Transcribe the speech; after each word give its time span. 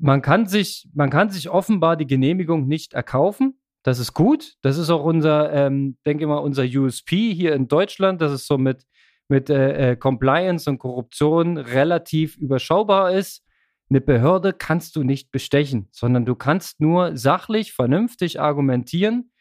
man 0.00 0.22
kann 0.22 0.46
sich, 0.46 0.88
man 0.94 1.10
kann 1.10 1.30
sich 1.30 1.50
offenbar 1.50 1.96
die 1.96 2.06
Genehmigung 2.06 2.66
nicht 2.66 2.94
erkaufen. 2.94 3.60
Das 3.82 3.98
ist 3.98 4.14
gut. 4.14 4.54
Das 4.62 4.78
ist 4.78 4.90
auch 4.90 5.04
unser, 5.04 5.52
ähm, 5.52 5.96
denke 6.04 6.26
mal, 6.26 6.38
unser 6.38 6.64
USP 6.64 7.32
hier 7.32 7.54
in 7.54 7.68
Deutschland, 7.68 8.20
dass 8.20 8.32
es 8.32 8.46
so 8.46 8.58
mit, 8.58 8.84
mit 9.28 9.48
äh, 9.50 9.92
äh, 9.92 9.96
Compliance 9.96 10.68
und 10.68 10.78
Korruption 10.78 11.56
relativ 11.56 12.36
überschaubar 12.36 13.12
ist. 13.12 13.44
Eine 13.88 14.00
Behörde 14.00 14.52
kannst 14.52 14.96
du 14.96 15.02
nicht 15.02 15.30
bestechen, 15.32 15.88
sondern 15.92 16.24
du 16.24 16.34
kannst 16.34 16.80
nur 16.80 17.16
sachlich, 17.16 17.72
vernünftig 17.72 18.40
argumentieren. 18.40 19.32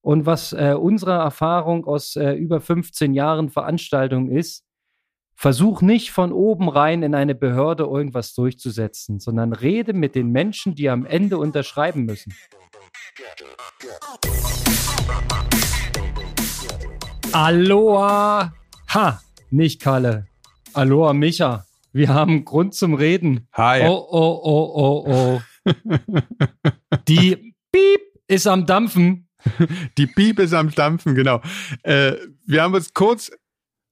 Und 0.00 0.26
was 0.26 0.52
äh, 0.52 0.76
unsere 0.78 1.12
Erfahrung 1.12 1.84
aus 1.84 2.16
äh, 2.16 2.32
über 2.32 2.60
15 2.60 3.14
Jahren 3.14 3.50
Veranstaltung 3.50 4.30
ist, 4.30 4.65
versuch 5.36 5.82
nicht 5.82 6.10
von 6.10 6.32
oben 6.32 6.68
rein 6.68 7.02
in 7.02 7.14
eine 7.14 7.34
Behörde 7.34 7.84
irgendwas 7.84 8.34
durchzusetzen, 8.34 9.20
sondern 9.20 9.52
rede 9.52 9.92
mit 9.92 10.14
den 10.14 10.30
Menschen, 10.30 10.74
die 10.74 10.88
am 10.88 11.04
Ende 11.04 11.38
unterschreiben 11.38 12.06
müssen. 12.06 12.34
Aloha! 17.32 18.52
Ha! 18.94 19.20
Nicht 19.50 19.80
Kalle. 19.80 20.26
Aloha 20.72 21.12
Micha. 21.12 21.66
Wir 21.92 22.08
haben 22.08 22.44
Grund 22.44 22.74
zum 22.74 22.94
Reden. 22.94 23.48
Hi. 23.52 23.82
Oh, 23.86 24.06
oh, 24.10 24.40
oh, 24.42 25.04
oh, 25.06 25.40
oh. 25.66 25.70
Die 27.08 27.54
Piep 27.72 28.00
ist 28.26 28.46
am 28.46 28.66
Dampfen. 28.66 29.28
Die 29.96 30.06
Piep 30.06 30.38
ist 30.38 30.52
am 30.52 30.70
Dampfen, 30.70 31.14
genau. 31.14 31.40
Äh, 31.82 32.14
wir 32.46 32.62
haben 32.62 32.74
uns 32.74 32.92
kurz 32.92 33.30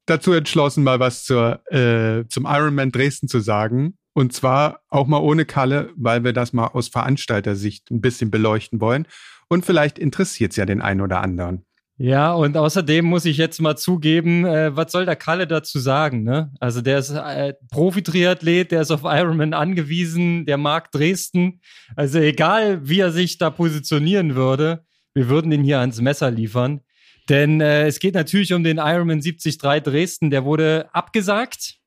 dazu 0.07 0.33
entschlossen, 0.33 0.85
mal 0.85 1.01
was 1.01 1.25
zur, 1.25 1.61
äh, 1.73 2.25
zum 2.29 2.47
Ironman 2.47 2.93
Dresden 2.93 3.29
zu 3.29 3.41
sagen. 3.41 3.97
Und 4.13 4.33
zwar 4.33 4.81
auch 4.89 5.07
mal 5.07 5.19
ohne 5.19 5.45
Kalle, 5.45 5.91
weil 5.97 6.23
wir 6.23 6.33
das 6.33 6.53
mal 6.53 6.69
aus 6.69 6.89
Veranstaltersicht 6.89 7.91
ein 7.91 8.01
bisschen 8.01 8.31
beleuchten 8.31 8.81
wollen. 8.81 9.09
Und 9.49 9.67
vielleicht 9.67 9.99
interessiert 9.99 10.53
es 10.53 10.57
ja 10.57 10.67
den 10.67 10.81
einen 10.81 11.01
oder 11.01 11.21
anderen. 11.21 11.65
Ja, 11.97 12.33
und 12.33 12.57
außerdem 12.57 13.05
muss 13.05 13.25
ich 13.25 13.37
jetzt 13.37 13.61
mal 13.61 13.77
zugeben, 13.77 14.45
äh, 14.45 14.77
was 14.77 14.91
soll 14.91 15.05
der 15.05 15.15
Kalle 15.15 15.47
dazu 15.47 15.79
sagen? 15.79 16.25
Ne? 16.25 16.53
Also 16.59 16.81
der 16.81 16.99
ist 16.99 17.11
äh, 17.11 17.55
Profi-Triathlet, 17.71 18.73
der 18.73 18.81
ist 18.83 18.91
auf 18.91 19.03
Ironman 19.05 19.55
angewiesen, 19.55 20.45
der 20.45 20.57
mag 20.57 20.91
Dresden. 20.91 21.61
Also 21.95 22.19
egal, 22.19 22.81
wie 22.89 22.99
er 22.99 23.13
sich 23.13 23.39
da 23.39 23.51
positionieren 23.51 24.35
würde, 24.35 24.85
wir 25.15 25.29
würden 25.29 25.53
ihn 25.53 25.63
hier 25.63 25.79
ans 25.79 26.01
Messer 26.01 26.33
liefern. 26.33 26.81
Denn 27.29 27.61
äh, 27.61 27.87
es 27.87 28.01
geht 28.01 28.15
natürlich 28.15 28.53
um 28.53 28.65
den 28.65 28.79
Ironman 28.79 29.21
73 29.21 29.59
Dresden. 29.59 30.31
Der 30.31 30.45
wurde 30.45 30.89
abgesagt. 30.93 31.79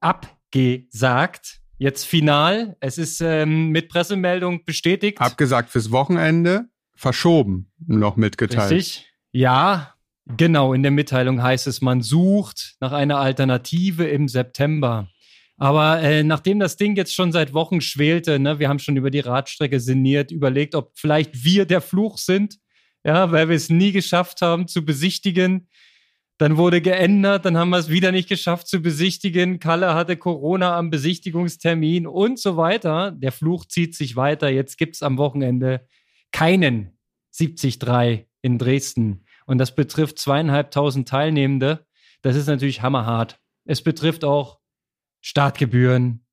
Abgesagt. 0.00 1.60
Jetzt 1.78 2.04
final. 2.04 2.76
Es 2.80 2.98
ist 2.98 3.20
ähm, 3.20 3.68
mit 3.68 3.88
Pressemeldung 3.88 4.64
bestätigt. 4.64 5.20
Abgesagt 5.20 5.70
fürs 5.70 5.90
Wochenende. 5.90 6.66
Verschoben, 6.94 7.72
noch 7.86 8.16
mitgeteilt. 8.16 8.70
Richtig. 8.70 9.06
Ja, 9.32 9.94
genau. 10.26 10.74
In 10.74 10.82
der 10.82 10.92
Mitteilung 10.92 11.42
heißt 11.42 11.66
es, 11.66 11.80
man 11.80 12.02
sucht 12.02 12.74
nach 12.80 12.92
einer 12.92 13.18
Alternative 13.18 14.04
im 14.04 14.28
September. 14.28 15.08
Aber 15.56 16.02
äh, 16.02 16.22
nachdem 16.22 16.58
das 16.58 16.76
Ding 16.76 16.96
jetzt 16.96 17.14
schon 17.14 17.32
seit 17.32 17.54
Wochen 17.54 17.80
schwelte, 17.80 18.38
ne, 18.38 18.58
wir 18.58 18.68
haben 18.68 18.78
schon 18.78 18.96
über 18.96 19.10
die 19.10 19.20
Radstrecke 19.20 19.80
sinniert, 19.80 20.30
überlegt, 20.30 20.74
ob 20.74 20.92
vielleicht 20.94 21.44
wir 21.44 21.64
der 21.64 21.80
Fluch 21.80 22.18
sind 22.18 22.58
ja, 23.04 23.32
weil 23.32 23.48
wir 23.48 23.56
es 23.56 23.70
nie 23.70 23.92
geschafft 23.92 24.42
haben 24.42 24.68
zu 24.68 24.84
besichtigen. 24.84 25.68
Dann 26.38 26.56
wurde 26.56 26.80
geändert, 26.80 27.44
dann 27.44 27.58
haben 27.58 27.68
wir 27.68 27.78
es 27.78 27.90
wieder 27.90 28.12
nicht 28.12 28.28
geschafft 28.28 28.66
zu 28.66 28.80
besichtigen. 28.80 29.58
Kalle 29.58 29.94
hatte 29.94 30.16
Corona 30.16 30.76
am 30.76 30.88
Besichtigungstermin 30.88 32.06
und 32.06 32.38
so 32.38 32.56
weiter. 32.56 33.10
Der 33.10 33.30
Fluch 33.30 33.66
zieht 33.66 33.94
sich 33.94 34.16
weiter. 34.16 34.48
Jetzt 34.48 34.78
gibt 34.78 34.96
es 34.96 35.02
am 35.02 35.18
Wochenende 35.18 35.86
keinen 36.32 36.98
73 37.36 38.26
in 38.42 38.58
Dresden. 38.58 39.26
Und 39.44 39.58
das 39.58 39.74
betrifft 39.74 40.18
zweieinhalbtausend 40.18 41.08
Teilnehmende. 41.08 41.86
Das 42.22 42.36
ist 42.36 42.46
natürlich 42.46 42.82
hammerhart. 42.82 43.38
Es 43.64 43.82
betrifft 43.82 44.24
auch 44.24 44.60
Startgebühren, 45.20 46.24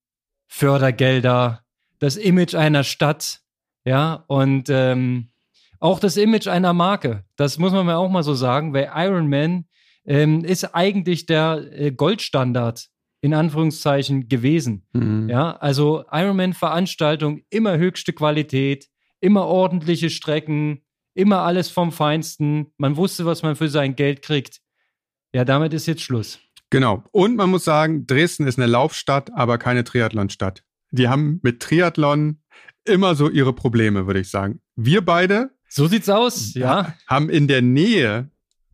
Fördergelder, 0.47 1.65
das 1.99 2.15
Image 2.15 2.55
einer 2.55 2.83
Stadt. 2.83 3.41
Ja, 3.83 4.23
und 4.27 4.69
ähm, 4.69 5.31
auch 5.79 5.99
das 5.99 6.17
Image 6.17 6.47
einer 6.47 6.73
Marke. 6.73 7.23
Das 7.35 7.57
muss 7.57 7.71
man 7.71 7.85
mir 7.85 7.97
auch 7.97 8.09
mal 8.09 8.23
so 8.23 8.33
sagen, 8.33 8.73
weil 8.73 8.91
Iron 8.95 9.29
Man 9.29 9.65
ähm, 10.05 10.43
ist 10.43 10.75
eigentlich 10.75 11.25
der 11.25 11.65
äh, 11.71 11.91
Goldstandard 11.91 12.87
in 13.21 13.33
Anführungszeichen 13.33 14.29
gewesen. 14.29 14.87
Mhm. 14.93 15.29
Ja, 15.29 15.55
also 15.57 16.03
Ironman-Veranstaltung 16.11 17.41
immer 17.49 17.77
höchste 17.77 18.13
Qualität, 18.13 18.87
immer 19.19 19.45
ordentliche 19.45 20.09
Strecken, 20.09 20.83
immer 21.13 21.39
alles 21.39 21.69
vom 21.69 21.91
Feinsten. 21.91 22.67
Man 22.77 22.95
wusste, 22.95 23.25
was 23.25 23.41
man 23.43 23.55
für 23.55 23.69
sein 23.69 23.95
Geld 23.95 24.21
kriegt. 24.21 24.59
Ja, 25.33 25.45
damit 25.45 25.73
ist 25.73 25.87
jetzt 25.87 26.01
Schluss. 26.01 26.39
Genau. 26.69 27.03
Und 27.11 27.35
man 27.35 27.49
muss 27.49 27.63
sagen, 27.63 28.05
Dresden 28.05 28.45
ist 28.45 28.59
eine 28.59 28.67
Laufstadt, 28.67 29.33
aber 29.33 29.57
keine 29.57 29.83
Triathlonstadt. 29.83 30.63
Die 30.91 31.07
haben 31.07 31.39
mit 31.43 31.61
Triathlon 31.61 32.41
immer 32.85 33.15
so 33.15 33.29
ihre 33.29 33.53
Probleme, 33.53 34.07
würde 34.07 34.19
ich 34.19 34.29
sagen. 34.29 34.61
Wir 34.75 35.03
beide 35.03 35.56
so 35.77 35.87
sieht's 35.87 36.09
aus, 36.09 36.55
ja. 36.55 36.95
Haben 37.07 37.29
in 37.29 37.47
der 37.47 37.61
Nähe 37.61 38.29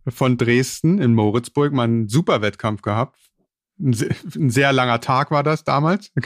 von 0.08 0.38
Dresden 0.38 1.00
in 1.00 1.14
Moritzburg 1.14 1.74
mal 1.74 1.84
einen 1.84 2.08
super 2.08 2.42
Wettkampf 2.42 2.82
gehabt. 2.82 3.20
Ein 3.80 3.94
sehr, 3.94 4.16
ein 4.36 4.50
sehr 4.50 4.74
langer 4.74 5.02
Tag 5.02 5.30
war 5.30 5.44
das 5.44 5.64
damals. 5.64 6.12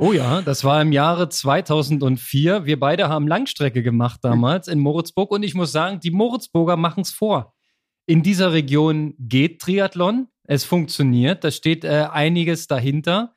Oh 0.00 0.12
ja, 0.12 0.42
das 0.42 0.62
war 0.62 0.80
im 0.80 0.92
Jahre 0.92 1.28
2004. 1.28 2.66
Wir 2.66 2.78
beide 2.78 3.08
haben 3.08 3.26
Langstrecke 3.26 3.82
gemacht 3.82 4.20
damals 4.22 4.68
in 4.68 4.78
Moritzburg 4.78 5.32
und 5.32 5.42
ich 5.42 5.56
muss 5.56 5.72
sagen, 5.72 5.98
die 5.98 6.12
Moritzburger 6.12 6.76
machen 6.76 7.00
es 7.00 7.10
vor. 7.10 7.56
In 8.06 8.22
dieser 8.22 8.52
Region 8.52 9.14
geht 9.18 9.60
Triathlon. 9.60 10.28
Es 10.44 10.62
funktioniert. 10.62 11.42
Da 11.42 11.50
steht 11.50 11.84
äh, 11.84 12.06
einiges 12.12 12.68
dahinter. 12.68 13.34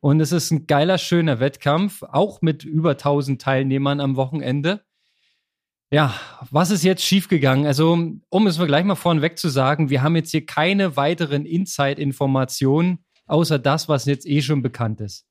Und 0.00 0.20
es 0.20 0.30
ist 0.30 0.50
ein 0.50 0.66
geiler, 0.66 0.98
schöner 0.98 1.40
Wettkampf, 1.40 2.02
auch 2.02 2.42
mit 2.42 2.64
über 2.64 2.90
1000 2.90 3.40
Teilnehmern 3.40 4.00
am 4.00 4.16
Wochenende. 4.16 4.84
Ja, 5.94 6.12
was 6.50 6.72
ist 6.72 6.82
jetzt 6.82 7.04
schiefgegangen? 7.04 7.66
Also, 7.66 7.92
um 8.28 8.46
es 8.48 8.58
mal 8.58 8.66
gleich 8.66 8.82
mal 8.82 8.96
vorneweg 8.96 9.38
zu 9.38 9.48
sagen, 9.48 9.90
wir 9.90 10.02
haben 10.02 10.16
jetzt 10.16 10.32
hier 10.32 10.44
keine 10.44 10.96
weiteren 10.96 11.46
Inside-Informationen, 11.46 13.04
außer 13.26 13.60
das, 13.60 13.88
was 13.88 14.04
jetzt 14.04 14.26
eh 14.26 14.42
schon 14.42 14.60
bekannt 14.60 15.00
ist. 15.00 15.24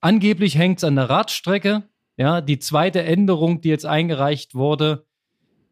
Angeblich 0.00 0.58
hängt 0.58 0.78
es 0.78 0.84
an 0.84 0.96
der 0.96 1.08
Radstrecke. 1.08 1.84
Ja, 2.16 2.40
die 2.40 2.58
zweite 2.58 3.04
Änderung, 3.04 3.60
die 3.60 3.68
jetzt 3.68 3.86
eingereicht 3.86 4.56
wurde, 4.56 5.06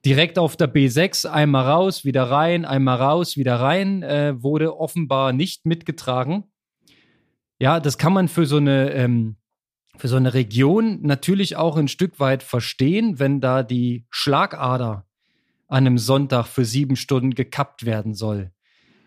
direkt 0.04 0.38
auf 0.38 0.56
der 0.56 0.72
B6, 0.72 1.26
einmal 1.26 1.66
raus, 1.66 2.04
wieder 2.04 2.30
rein, 2.30 2.64
einmal 2.64 2.98
raus, 2.98 3.36
wieder 3.36 3.56
rein, 3.56 4.04
äh, 4.04 4.40
wurde 4.40 4.78
offenbar 4.78 5.32
nicht 5.32 5.66
mitgetragen. 5.66 6.44
Ja, 7.58 7.80
das 7.80 7.98
kann 7.98 8.12
man 8.12 8.28
für 8.28 8.46
so 8.46 8.58
eine 8.58 8.92
ähm, 8.92 9.38
für 9.98 10.08
so 10.08 10.16
eine 10.16 10.34
Region 10.34 11.00
natürlich 11.02 11.56
auch 11.56 11.76
ein 11.76 11.88
Stück 11.88 12.20
weit 12.20 12.42
verstehen, 12.42 13.18
wenn 13.18 13.40
da 13.40 13.62
die 13.62 14.06
Schlagader 14.10 15.06
an 15.68 15.86
einem 15.86 15.98
Sonntag 15.98 16.46
für 16.46 16.64
sieben 16.64 16.96
Stunden 16.96 17.34
gekappt 17.34 17.84
werden 17.86 18.14
soll. 18.14 18.52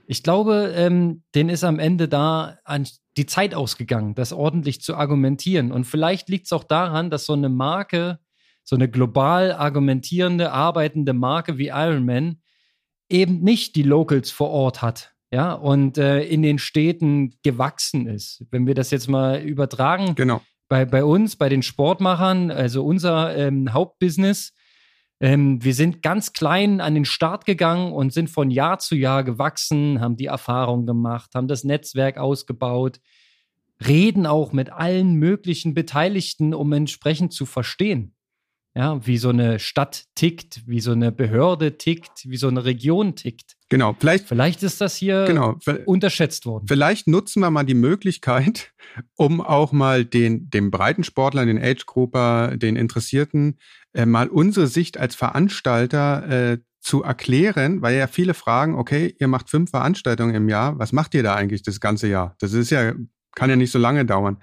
Ich 0.08 0.24
glaube, 0.24 0.74
ähm, 0.76 1.24
denen 1.36 1.50
ist 1.50 1.64
am 1.64 1.80
Ende 1.80 2.08
da 2.08 2.58
an 2.64 2.88
die 3.16 3.26
Zeit 3.26 3.54
ausgegangen, 3.54 4.16
das 4.16 4.34
ordentlich 4.34 4.82
zu 4.82 4.96
argumentieren. 4.96 5.72
Und 5.72 5.86
vielleicht 5.86 6.30
liegt 6.30 6.48
es 6.48 6.54
auch 6.54 6.64
daran, 6.64 7.10
dass 7.10 7.26
so 7.26 7.34
eine 7.34 7.50
Marke, 7.50 8.20
so 8.64 8.76
eine 8.76 8.90
global 8.90 9.52
argumentierende, 9.52 10.52
arbeitende 10.52 11.14
Marke 11.14 11.58
wie 11.58 11.68
Ironman 11.68 12.42
eben 13.10 13.42
nicht 13.42 13.76
die 13.76 13.84
Locals 13.84 14.32
vor 14.32 14.50
Ort 14.50 14.82
hat. 14.82 15.14
Ja, 15.32 15.54
und 15.54 16.00
äh, 16.00 16.24
in 16.24 16.42
den 16.42 16.58
Städten 16.58 17.36
gewachsen 17.44 18.08
ist. 18.08 18.44
Wenn 18.50 18.66
wir 18.66 18.74
das 18.74 18.90
jetzt 18.90 19.08
mal 19.08 19.40
übertragen, 19.40 20.16
genau 20.16 20.42
bei, 20.70 20.86
bei 20.86 21.04
uns, 21.04 21.36
bei 21.36 21.50
den 21.50 21.62
Sportmachern, 21.62 22.52
also 22.52 22.86
unser 22.86 23.36
ähm, 23.36 23.74
Hauptbusiness, 23.74 24.54
ähm, 25.20 25.62
wir 25.62 25.74
sind 25.74 26.02
ganz 26.02 26.32
klein 26.32 26.80
an 26.80 26.96
den 26.96 27.04
Start 27.04 27.46
gegangen 27.46 27.92
und 27.92 28.14
sind 28.14 28.30
von 28.30 28.50
Jahr 28.50 28.80
zu 28.80 28.96
Jahr 28.96 29.26
gewachsen, 29.26 30.00
haben 30.00 30.16
die 30.16 30.28
Erfahrung 30.28 30.86
gemacht, 30.86 31.32
haben 31.36 31.50
das 31.50 31.66
Netzwerk 31.66 32.18
ausgebaut, 32.18 33.02
reden 33.86 34.26
auch 34.26 34.54
mit 34.54 34.72
allen 34.72 35.16
möglichen 35.16 35.74
Beteiligten, 35.74 36.54
um 36.54 36.72
entsprechend 36.72 37.34
zu 37.34 37.46
verstehen 37.46 38.16
ja, 38.76 39.06
wie 39.06 39.18
so 39.18 39.30
eine 39.30 39.60
Stadt 39.60 40.06
tickt, 40.16 40.64
wie 40.68 40.80
so 40.80 40.92
eine 40.92 41.12
Behörde 41.12 41.78
tickt, 41.78 42.30
wie 42.30 42.38
so 42.38 42.48
eine 42.48 42.66
Region 42.66 43.16
tickt. 43.16 43.58
Genau, 43.70 43.96
vielleicht. 43.98 44.28
Vielleicht 44.28 44.64
ist 44.64 44.82
das 44.82 44.96
hier 44.96 45.26
genau, 45.26 45.58
unterschätzt 45.86 46.48
worden. 46.48 46.66
Vielleicht 46.68 47.08
nutzen 47.08 47.40
wir 47.40 47.52
mal 47.52 47.64
die 47.64 47.76
Möglichkeit, 47.76 48.74
um 49.16 49.42
auch 49.42 49.72
mal 49.72 50.06
den, 50.06 50.50
dem 50.50 50.72
Breitensportler, 50.72 51.46
den 51.46 51.62
Age-Grupper, 51.62 52.58
den 52.58 52.76
Interessierten, 52.76 53.60
äh, 53.94 54.08
mal 54.08 54.28
unsere 54.28 54.68
Sicht 54.68 54.98
als 54.98 55.16
Veranstalter 55.16 56.54
äh, 56.54 56.58
zu 56.82 57.04
erklären, 57.04 57.82
weil 57.82 57.96
ja 57.96 58.08
viele 58.08 58.34
fragen, 58.34 58.76
okay, 58.76 59.16
ihr 59.20 59.28
macht 59.28 59.50
fünf 59.50 59.70
Veranstaltungen 59.70 60.34
im 60.34 60.50
Jahr, 60.50 60.80
was 60.80 60.92
macht 60.92 61.14
ihr 61.14 61.24
da 61.24 61.36
eigentlich 61.36 61.62
das 61.62 61.80
ganze 61.80 62.08
Jahr? 62.08 62.36
Das 62.40 62.54
ist 62.54 62.72
ja, 62.72 62.94
kann 63.36 63.50
ja 63.50 63.56
nicht 63.56 63.72
so 63.72 63.80
lange 63.80 64.06
dauern. 64.06 64.38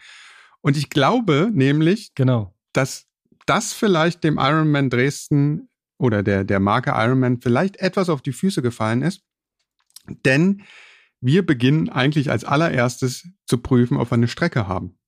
Und 0.61 0.77
ich 0.77 0.91
glaube 0.91 1.51
nämlich, 1.53 2.15
genau. 2.15 2.55
dass 2.73 3.07
das 3.47 3.73
vielleicht 3.73 4.23
dem 4.23 4.39
Ironman 4.39 4.91
Dresden 4.91 5.69
oder 5.99 6.23
der, 6.23 6.45
der 6.45 6.61
Marke 6.61 6.91
Ironman 6.95 7.41
vielleicht 7.41 7.77
etwas 7.77 8.09
auf 8.09 8.23
die 8.23 8.33
Füße 8.33 8.63
gefallen 8.63 9.03
ist. 9.03 9.23
Denn 10.25 10.63
wir 11.21 11.45
beginnen 11.45 11.89
eigentlich 11.89 12.31
als 12.31 12.45
allererstes 12.45 13.29
zu 13.47 13.59
prüfen, 13.59 13.97
ob 13.97 14.11
wir 14.11 14.15
eine 14.15 14.29
Strecke 14.29 14.69
haben, 14.69 14.99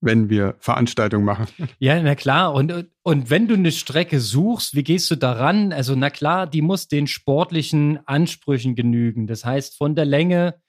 wenn 0.00 0.28
wir 0.30 0.56
Veranstaltungen 0.58 1.24
machen. 1.24 1.46
Ja, 1.78 2.00
na 2.02 2.14
klar. 2.14 2.54
Und, 2.54 2.90
und 3.02 3.30
wenn 3.30 3.48
du 3.48 3.54
eine 3.54 3.72
Strecke 3.72 4.20
suchst, 4.20 4.74
wie 4.74 4.84
gehst 4.84 5.10
du 5.10 5.16
daran? 5.16 5.72
Also, 5.72 5.94
na 5.94 6.10
klar, 6.10 6.46
die 6.46 6.62
muss 6.62 6.88
den 6.88 7.06
sportlichen 7.06 8.00
Ansprüchen 8.06 8.74
genügen. 8.74 9.26
Das 9.26 9.44
heißt, 9.44 9.76
von 9.76 9.94
der 9.94 10.04
Länge, 10.06 10.60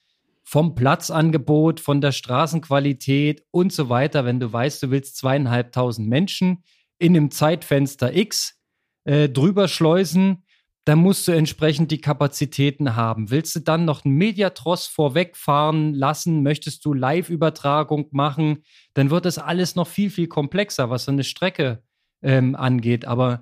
vom 0.43 0.75
Platzangebot, 0.75 1.79
von 1.79 2.01
der 2.01 2.11
Straßenqualität 2.11 3.45
und 3.51 3.71
so 3.71 3.89
weiter. 3.89 4.25
Wenn 4.25 4.39
du 4.39 4.51
weißt, 4.51 4.83
du 4.83 4.91
willst 4.91 5.17
zweieinhalbtausend 5.17 6.07
Menschen 6.07 6.63
in 6.99 7.15
einem 7.15 7.31
Zeitfenster 7.31 8.15
X 8.15 8.59
äh, 9.05 9.29
drüber 9.29 9.67
schleusen, 9.67 10.43
dann 10.85 10.99
musst 10.99 11.27
du 11.27 11.31
entsprechend 11.31 11.91
die 11.91 12.01
Kapazitäten 12.01 12.95
haben. 12.95 13.31
Willst 13.31 13.55
du 13.55 13.61
dann 13.61 13.85
noch 13.85 14.03
einen 14.03 14.15
Mediatross 14.15 14.85
vorwegfahren 14.85 15.93
lassen? 15.93 16.43
Möchtest 16.43 16.83
du 16.83 16.93
Live-Übertragung 16.93 18.07
machen? 18.11 18.63
Dann 18.93 19.09
wird 19.09 19.25
das 19.25 19.37
alles 19.37 19.75
noch 19.75 19.87
viel, 19.87 20.09
viel 20.09 20.27
komplexer, 20.27 20.89
was 20.89 21.05
so 21.05 21.11
eine 21.11 21.23
Strecke 21.23 21.83
ähm, 22.21 22.55
angeht. 22.55 23.05
Aber 23.05 23.41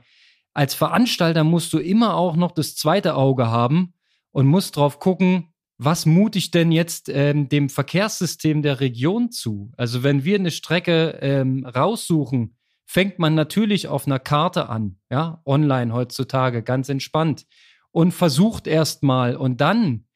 als 0.54 0.76
Veranstalter 0.76 1.44
musst 1.44 1.74
du 1.74 1.80
immer 1.80 2.16
auch 2.16 2.36
noch 2.36 2.52
das 2.52 2.76
zweite 2.76 3.16
Auge 3.16 3.48
haben 3.48 3.94
und 4.32 4.46
musst 4.46 4.76
drauf 4.76 5.00
gucken, 5.00 5.48
was 5.80 6.06
mute 6.06 6.38
ich 6.38 6.52
denn 6.52 6.72
jetzt 6.72 7.10
ähm, 7.10 7.50
dem 7.50 7.68
Verkehrssystem 7.68 8.62
der 8.62 8.82
Region 8.82 9.32
zu? 9.32 9.72
Also 9.78 10.04
wenn 10.04 10.24
wir 10.24 10.36
eine 10.36 10.52
Strecke 10.52 11.18
ähm, 11.22 11.66
raussuchen, 11.66 12.56
fängt 12.92 13.20
man 13.20 13.36
natürlich 13.36 13.88
auf 13.88 14.06
einer 14.06 14.20
Karte 14.20 14.68
an, 14.68 14.98
ja, 15.10 15.42
online 15.46 15.94
heutzutage, 15.94 16.62
ganz 16.62 16.90
entspannt 16.90 17.46
und 17.92 18.12
versucht 18.12 18.68
erstmal 18.68 19.38
und 19.38 19.62
dann 19.62 20.08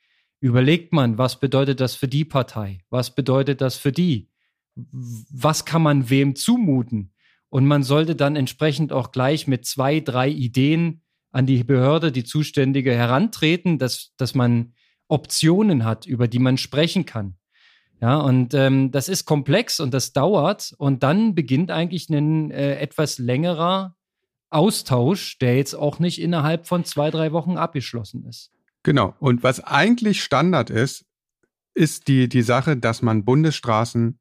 überlegt 0.41 0.91
man, 0.91 1.17
was 1.17 1.39
bedeutet 1.39 1.79
das 1.79 1.95
für 1.95 2.09
die 2.09 2.25
Partei? 2.25 2.81
Was 2.89 3.15
bedeutet 3.15 3.61
das 3.61 3.77
für 3.77 3.93
die? 3.93 4.29
Was 4.75 5.63
kann 5.63 5.83
man 5.83 6.09
wem 6.09 6.35
zumuten? 6.35 7.13
Und 7.47 7.65
man 7.65 7.81
sollte 7.81 8.13
dann 8.13 8.35
entsprechend 8.35 8.91
auch 8.91 9.13
gleich 9.13 9.47
mit 9.47 9.65
zwei, 9.65 10.01
drei 10.01 10.27
Ideen 10.27 11.01
an 11.31 11.45
die 11.45 11.63
Behörde, 11.63 12.11
die 12.11 12.25
Zuständige 12.25 12.93
herantreten, 12.93 13.79
dass, 13.79 14.13
dass 14.17 14.35
man 14.35 14.73
Optionen 15.07 15.85
hat, 15.85 16.05
über 16.05 16.27
die 16.27 16.39
man 16.39 16.57
sprechen 16.57 17.05
kann. 17.05 17.37
Ja, 18.01 18.17
und 18.17 18.53
ähm, 18.53 18.91
das 18.91 19.09
ist 19.09 19.25
komplex 19.25 19.79
und 19.79 19.93
das 19.93 20.13
dauert. 20.13 20.73
Und 20.77 21.03
dann 21.03 21.33
beginnt 21.33 21.71
eigentlich 21.71 22.09
ein 22.09 22.51
äh, 22.51 22.77
etwas 22.77 23.17
längerer 23.17 23.95
Austausch, 24.49 25.37
der 25.39 25.57
jetzt 25.57 25.73
auch 25.73 25.99
nicht 25.99 26.21
innerhalb 26.21 26.67
von 26.67 26.83
zwei, 26.83 27.09
drei 27.09 27.31
Wochen 27.31 27.57
abgeschlossen 27.57 28.25
ist. 28.25 28.51
Genau. 28.83 29.15
Und 29.19 29.43
was 29.43 29.59
eigentlich 29.61 30.23
Standard 30.23 30.69
ist, 30.69 31.05
ist 31.73 32.07
die, 32.07 32.29
die 32.29 32.41
Sache, 32.41 32.77
dass 32.77 33.01
man 33.01 33.25
Bundesstraßen 33.25 34.19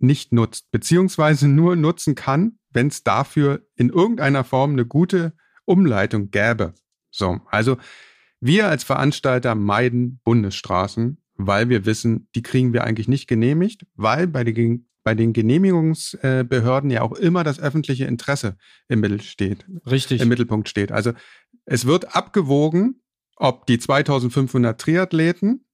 nicht 0.00 0.32
nutzt, 0.32 0.70
beziehungsweise 0.72 1.48
nur 1.48 1.76
nutzen 1.76 2.14
kann, 2.14 2.58
wenn 2.70 2.88
es 2.88 3.04
dafür 3.04 3.64
in 3.76 3.88
irgendeiner 3.88 4.44
Form 4.44 4.72
eine 4.72 4.84
gute 4.84 5.34
Umleitung 5.64 6.30
gäbe. 6.30 6.74
So, 7.10 7.40
also 7.50 7.76
wir 8.40 8.68
als 8.68 8.82
Veranstalter 8.82 9.54
meiden 9.54 10.20
Bundesstraßen 10.24 11.21
weil 11.36 11.68
wir 11.68 11.86
wissen, 11.86 12.28
die 12.34 12.42
kriegen 12.42 12.72
wir 12.72 12.84
eigentlich 12.84 13.08
nicht 13.08 13.26
genehmigt, 13.26 13.86
weil 13.94 14.26
bei 14.26 14.44
den, 14.44 14.88
bei 15.02 15.14
den 15.14 15.32
Genehmigungsbehörden 15.32 16.90
ja 16.90 17.02
auch 17.02 17.12
immer 17.12 17.44
das 17.44 17.58
öffentliche 17.60 18.04
Interesse 18.04 18.56
im 18.88 19.00
Mittel 19.00 19.20
steht. 19.20 19.66
Richtig. 19.86 20.20
Im 20.20 20.28
Mittelpunkt 20.28 20.68
steht. 20.68 20.92
Also 20.92 21.12
es 21.64 21.86
wird 21.86 22.14
abgewogen, 22.14 23.02
ob 23.36 23.66
die 23.66 23.78
2500 23.78 24.80
Triathleten 24.80 25.64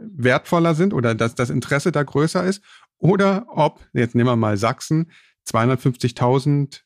wertvoller 0.00 0.74
sind 0.74 0.94
oder 0.94 1.14
dass 1.14 1.34
das 1.34 1.50
Interesse 1.50 1.92
da 1.92 2.02
größer 2.02 2.44
ist 2.44 2.62
oder 2.98 3.46
ob, 3.48 3.86
jetzt 3.92 4.14
nehmen 4.14 4.28
wir 4.28 4.36
mal 4.36 4.56
Sachsen, 4.56 5.10
250.000 5.48 6.82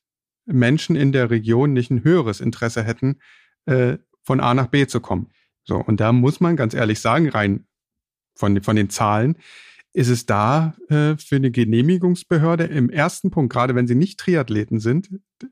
Menschen 0.46 0.96
in 0.96 1.12
der 1.12 1.30
Region 1.30 1.72
nicht 1.72 1.90
ein 1.90 2.04
höheres 2.04 2.40
Interesse 2.40 2.82
hätten, 2.82 3.20
äh, 3.66 3.98
von 4.22 4.40
A 4.40 4.54
nach 4.54 4.68
B 4.68 4.86
zu 4.86 5.00
kommen. 5.00 5.30
So, 5.64 5.76
und 5.76 6.00
da 6.00 6.12
muss 6.12 6.40
man 6.40 6.56
ganz 6.56 6.74
ehrlich 6.74 7.00
sagen, 7.00 7.28
rein 7.28 7.66
von, 8.34 8.62
von 8.62 8.76
den 8.76 8.90
Zahlen, 8.90 9.36
ist 9.94 10.08
es 10.08 10.26
da 10.26 10.74
äh, 10.88 11.16
für 11.16 11.36
eine 11.36 11.52
Genehmigungsbehörde 11.52 12.64
im 12.64 12.90
ersten 12.90 13.30
Punkt, 13.30 13.52
gerade 13.52 13.76
wenn 13.76 13.86
sie 13.86 13.94
nicht 13.94 14.18
Triathleten 14.18 14.80
sind, 14.80 15.08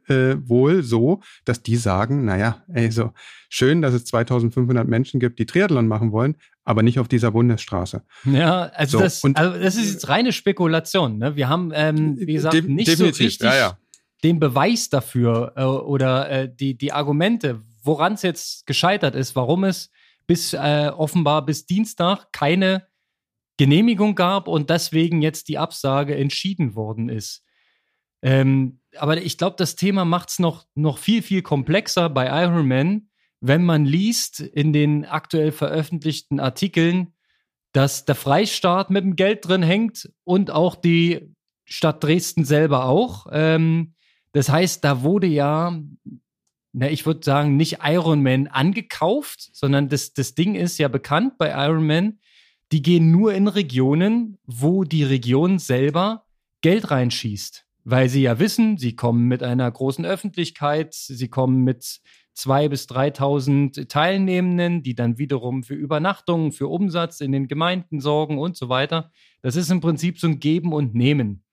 äh, 0.08 0.34
wohl 0.40 0.82
so, 0.82 1.20
dass 1.44 1.62
die 1.62 1.76
sagen, 1.76 2.24
naja, 2.24 2.64
ey, 2.72 2.90
so 2.90 3.12
schön, 3.48 3.82
dass 3.82 3.94
es 3.94 4.04
2500 4.04 4.88
Menschen 4.88 5.20
gibt, 5.20 5.38
die 5.38 5.46
Triathlon 5.46 5.86
machen 5.86 6.10
wollen, 6.10 6.36
aber 6.64 6.82
nicht 6.82 6.98
auf 6.98 7.06
dieser 7.06 7.30
Bundesstraße. 7.30 8.02
Ja, 8.24 8.62
also, 8.74 8.98
so, 8.98 9.04
das, 9.04 9.24
also 9.36 9.58
das 9.58 9.76
ist 9.76 9.92
jetzt 9.92 10.08
reine 10.08 10.32
Spekulation. 10.32 11.18
Ne? 11.18 11.36
Wir 11.36 11.48
haben, 11.48 11.70
ähm, 11.72 12.16
wie 12.18 12.32
gesagt, 12.32 12.54
de 12.54 12.62
nicht 12.62 12.96
so 12.96 13.04
richtig 13.04 13.38
ja, 13.38 13.54
ja. 13.54 13.78
den 14.24 14.40
Beweis 14.40 14.88
dafür 14.88 15.52
äh, 15.54 15.62
oder 15.62 16.28
äh, 16.30 16.52
die, 16.52 16.76
die 16.76 16.92
Argumente, 16.92 17.62
woran 17.84 18.14
es 18.14 18.22
jetzt 18.22 18.66
gescheitert 18.66 19.14
ist, 19.14 19.36
warum 19.36 19.62
es 19.62 19.90
bis 20.26 20.52
äh, 20.52 20.90
offenbar 20.94 21.44
bis 21.44 21.66
Dienstag 21.66 22.32
keine 22.32 22.86
Genehmigung 23.58 24.14
gab 24.14 24.48
und 24.48 24.70
deswegen 24.70 25.22
jetzt 25.22 25.48
die 25.48 25.58
Absage 25.58 26.16
entschieden 26.16 26.74
worden 26.74 27.08
ist. 27.08 27.44
Ähm, 28.22 28.80
aber 28.96 29.20
ich 29.20 29.38
glaube, 29.38 29.56
das 29.58 29.76
Thema 29.76 30.04
macht 30.04 30.30
es 30.30 30.38
noch, 30.38 30.64
noch 30.74 30.98
viel, 30.98 31.22
viel 31.22 31.42
komplexer 31.42 32.08
bei 32.08 32.26
Iron 32.44 32.66
Man, 32.66 33.08
wenn 33.40 33.64
man 33.64 33.84
liest 33.84 34.40
in 34.40 34.72
den 34.72 35.04
aktuell 35.04 35.52
veröffentlichten 35.52 36.38
Artikeln, 36.40 37.14
dass 37.72 38.04
der 38.04 38.14
Freistaat 38.14 38.90
mit 38.90 39.04
dem 39.04 39.16
Geld 39.16 39.46
drin 39.48 39.62
hängt 39.62 40.10
und 40.24 40.50
auch 40.50 40.76
die 40.76 41.34
Stadt 41.64 42.04
Dresden 42.04 42.44
selber 42.44 42.84
auch. 42.84 43.26
Ähm, 43.32 43.94
das 44.32 44.48
heißt, 44.48 44.84
da 44.84 45.02
wurde 45.02 45.26
ja 45.26 45.78
na, 46.72 46.90
ich 46.90 47.04
würde 47.04 47.20
sagen, 47.22 47.56
nicht 47.56 47.78
Iron 47.82 48.22
Man 48.22 48.46
angekauft, 48.46 49.50
sondern 49.52 49.88
das, 49.88 50.14
das 50.14 50.34
Ding 50.34 50.54
ist 50.54 50.78
ja 50.78 50.88
bekannt 50.88 51.36
bei 51.38 51.50
Iron 51.50 51.86
Man. 51.86 52.18
Die 52.72 52.80
gehen 52.80 53.10
nur 53.10 53.34
in 53.34 53.48
Regionen, 53.48 54.38
wo 54.46 54.84
die 54.84 55.04
Region 55.04 55.58
selber 55.58 56.24
Geld 56.62 56.90
reinschießt. 56.90 57.66
Weil 57.84 58.08
sie 58.08 58.22
ja 58.22 58.38
wissen, 58.38 58.78
sie 58.78 58.96
kommen 58.96 59.28
mit 59.28 59.42
einer 59.42 59.70
großen 59.70 60.06
Öffentlichkeit, 60.06 60.94
sie 60.94 61.28
kommen 61.28 61.64
mit 61.64 62.00
zwei 62.32 62.68
bis 62.68 62.86
3.000 62.86 63.88
Teilnehmenden, 63.88 64.82
die 64.82 64.94
dann 64.94 65.18
wiederum 65.18 65.64
für 65.64 65.74
Übernachtungen, 65.74 66.52
für 66.52 66.68
Umsatz 66.68 67.20
in 67.20 67.32
den 67.32 67.48
Gemeinden 67.48 68.00
sorgen 68.00 68.38
und 68.38 68.56
so 68.56 68.70
weiter. 68.70 69.10
Das 69.42 69.56
ist 69.56 69.70
im 69.70 69.80
Prinzip 69.80 70.18
so 70.18 70.28
ein 70.28 70.38
Geben 70.38 70.72
und 70.72 70.94
Nehmen. 70.94 71.44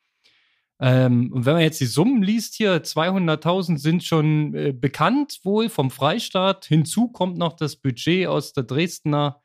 Ähm, 0.82 1.32
und 1.34 1.46
wenn 1.46 1.54
man 1.54 1.62
jetzt 1.62 1.82
die 1.82 1.86
Summen 1.86 2.24
liest 2.24 2.56
hier, 2.56 2.84
200.000 2.84 3.78
sind 3.78 4.04
schon 4.04 4.54
äh, 4.54 4.72
bekannt 4.72 5.40
wohl 5.44 5.70
vom 5.70 5.92
Freistaat. 5.92 6.66
Hinzu 6.66 7.10
kommt 7.10 7.38
noch 7.38 7.54
das 7.54 7.76
Budget 7.76 8.28
aus 8.28 8.54
der 8.54 8.64
Dresdner 8.64 9.42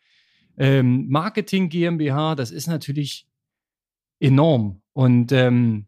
ähm, 0.57 1.09
Marketing 1.09 1.69
GmbH. 1.69 2.37
Das 2.37 2.53
ist 2.53 2.69
natürlich 2.69 3.27
enorm. 4.21 4.81
Und 4.93 5.33
ähm, 5.33 5.87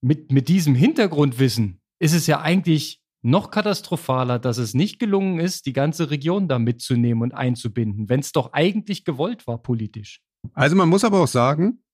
mit, 0.00 0.32
mit 0.32 0.48
diesem 0.48 0.74
Hintergrundwissen 0.74 1.80
ist 1.98 2.14
es 2.14 2.26
ja 2.26 2.40
eigentlich 2.40 3.02
noch 3.20 3.50
katastrophaler, 3.50 4.38
dass 4.38 4.58
es 4.58 4.74
nicht 4.74 4.98
gelungen 4.98 5.38
ist, 5.38 5.66
die 5.66 5.72
ganze 5.72 6.10
Region 6.10 6.48
da 6.48 6.58
mitzunehmen 6.58 7.22
und 7.22 7.32
einzubinden, 7.32 8.08
wenn 8.08 8.20
es 8.20 8.32
doch 8.32 8.52
eigentlich 8.52 9.04
gewollt 9.04 9.46
war 9.46 9.62
politisch. 9.62 10.20
Also 10.54 10.74
man 10.74 10.88
muss 10.88 11.04
aber 11.04 11.20
auch 11.20 11.28
sagen, 11.28 11.84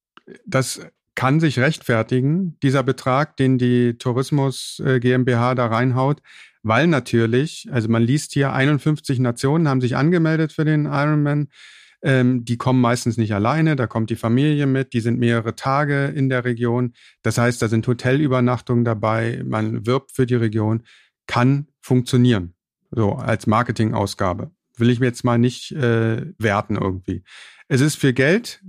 dass 0.46 0.80
kann 1.18 1.40
sich 1.40 1.58
rechtfertigen, 1.58 2.56
dieser 2.62 2.84
Betrag, 2.84 3.36
den 3.36 3.58
die 3.58 3.98
Tourismus 3.98 4.80
äh, 4.86 5.00
GmbH 5.00 5.56
da 5.56 5.66
reinhaut, 5.66 6.22
weil 6.62 6.86
natürlich, 6.86 7.66
also 7.72 7.88
man 7.88 8.04
liest 8.04 8.34
hier, 8.34 8.52
51 8.52 9.18
Nationen 9.18 9.66
haben 9.66 9.80
sich 9.80 9.96
angemeldet 9.96 10.52
für 10.52 10.64
den 10.64 10.84
Ironman. 10.84 11.48
Ähm, 12.02 12.44
die 12.44 12.56
kommen 12.56 12.80
meistens 12.80 13.16
nicht 13.16 13.34
alleine, 13.34 13.74
da 13.74 13.88
kommt 13.88 14.10
die 14.10 14.14
Familie 14.14 14.68
mit, 14.68 14.92
die 14.92 15.00
sind 15.00 15.18
mehrere 15.18 15.56
Tage 15.56 16.04
in 16.04 16.28
der 16.28 16.44
Region. 16.44 16.92
Das 17.22 17.36
heißt, 17.36 17.60
da 17.60 17.66
sind 17.66 17.84
Hotelübernachtungen 17.84 18.84
dabei, 18.84 19.42
man 19.44 19.86
wirbt 19.86 20.12
für 20.12 20.24
die 20.24 20.36
Region, 20.36 20.84
kann 21.26 21.66
funktionieren, 21.80 22.54
so 22.92 23.14
als 23.14 23.48
Marketingausgabe. 23.48 24.52
Will 24.76 24.88
ich 24.88 25.00
mir 25.00 25.06
jetzt 25.06 25.24
mal 25.24 25.36
nicht 25.36 25.72
äh, 25.72 26.32
werten 26.38 26.76
irgendwie. 26.76 27.24
Es 27.66 27.80
ist 27.80 27.96
für 27.96 28.12
Geld, 28.12 28.62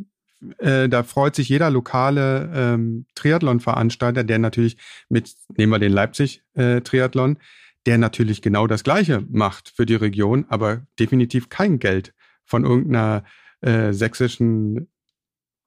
äh, 0.58 0.90
da 0.90 1.04
freut 1.04 1.36
sich 1.36 1.50
jeder 1.50 1.70
lokale 1.70 2.52
ähm, 2.54 3.06
Triathlon-Veranstalter, 3.16 4.24
der 4.24 4.40
natürlich 4.40 4.78
mit, 5.10 5.36
nehmen 5.58 5.72
wir 5.72 5.80
den 5.80 5.92
Leipzig-Triathlon, 5.92 7.36
äh, 7.36 7.40
der 7.86 7.98
natürlich 7.98 8.42
genau 8.42 8.68
das 8.68 8.84
Gleiche 8.84 9.26
macht 9.30 9.70
für 9.70 9.86
die 9.86 9.96
Region, 9.96 10.46
aber 10.50 10.86
definitiv 11.00 11.50
kein 11.50 11.80
Geld 11.80 12.14
von 12.46 12.64
irgendeiner 12.64 13.24
äh, 13.62 13.94
sächsischen 13.94 14.90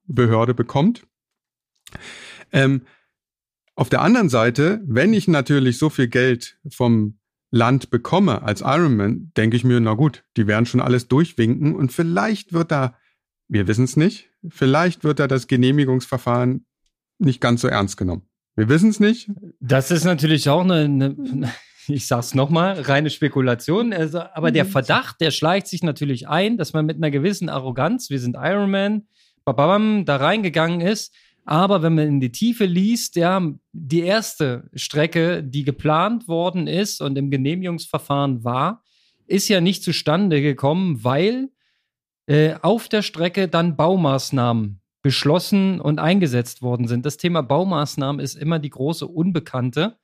Behörde 0.07 0.55
bekommt. 0.55 1.07
Ähm, 2.53 2.83
Auf 3.75 3.89
der 3.89 4.03
anderen 4.03 4.29
Seite, 4.29 4.83
wenn 4.85 5.15
ich 5.15 5.29
natürlich 5.29 5.79
so 5.79 5.89
viel 5.89 6.09
Geld 6.09 6.59
vom 6.69 7.19
Land 7.51 7.91
bekomme 7.91 8.43
als 8.43 8.61
Ironman, 8.61 9.33
denke 9.37 9.57
ich 9.57 9.65
mir, 9.65 9.81
na 9.81 9.95
gut, 9.95 10.25
die 10.37 10.47
werden 10.47 10.67
schon 10.67 10.81
alles 10.81 11.09
durchwinken 11.09 11.75
und 11.75 11.93
vielleicht 11.93 12.53
wird 12.53 12.71
da, 12.71 12.97
wir 13.53 13.69
wissen 13.69 13.85
es 13.85 13.97
nicht, 13.99 14.31
vielleicht 14.49 15.05
wird 15.05 15.19
da 15.19 15.29
das 15.29 15.47
Genehmigungsverfahren 15.47 16.65
nicht 17.19 17.41
ganz 17.41 17.61
so 17.61 17.69
ernst 17.69 17.99
genommen. 17.99 18.23
Wir 18.57 18.71
wissen 18.71 18.89
es 18.89 18.99
nicht. 18.99 19.31
Das 19.61 19.91
ist 19.91 20.05
natürlich 20.05 20.49
auch 20.49 20.63
eine, 20.63 20.85
eine 20.85 21.53
ich 21.87 22.07
sag's 22.07 22.35
nochmal, 22.35 22.81
reine 22.81 23.11
Spekulation. 23.11 23.93
Also, 23.93 24.21
aber 24.21 24.53
der 24.53 24.65
mhm. 24.65 24.71
Verdacht, 24.71 25.21
der 25.21 25.31
schleicht 25.31 25.67
sich 25.67 25.83
natürlich 25.83 26.29
ein, 26.29 26.57
dass 26.57 26.73
man 26.73 26.87
mit 26.87 26.97
einer 26.97 27.11
gewissen 27.11 27.51
Arroganz, 27.51 28.09
wir 28.09 28.19
sind 28.19 28.37
Ironman, 28.39 29.07
babam, 29.45 30.07
da 30.07 30.17
reingegangen 30.17 30.81
ist. 30.81 31.15
Aber 31.45 31.83
wenn 31.83 31.95
man 31.95 32.07
in 32.07 32.21
die 32.21 32.33
Tiefe 32.33 32.65
liest, 32.65 33.17
ja, 33.17 33.43
die 33.73 34.01
erste 34.01 34.71
Strecke, 34.75 35.43
die 35.43 35.65
geplant 35.65 36.27
worden 36.27 36.69
ist 36.69 37.03
und 37.03 37.19
im 37.19 37.31
Genehmigungsverfahren 37.31 38.45
war, 38.45 38.83
ist 39.27 39.49
ja 39.49 39.61
nicht 39.61 39.83
zustande 39.83 40.41
gekommen, 40.41 41.05
weil 41.05 41.51
äh, 42.27 42.55
auf 42.63 42.89
der 42.89 43.03
Strecke 43.03 43.49
dann 43.49 43.77
Baumaßnahmen 43.77 44.81
beschlossen 45.03 45.81
und 45.81 45.99
eingesetzt 45.99 46.63
worden 46.63 46.87
sind. 46.87 47.05
Das 47.05 47.17
Thema 47.17 47.43
Baumaßnahmen 47.43 48.21
ist 48.21 48.37
immer 48.37 48.59
die 48.59 48.71
große 48.71 49.07
Unbekannte. 49.07 49.97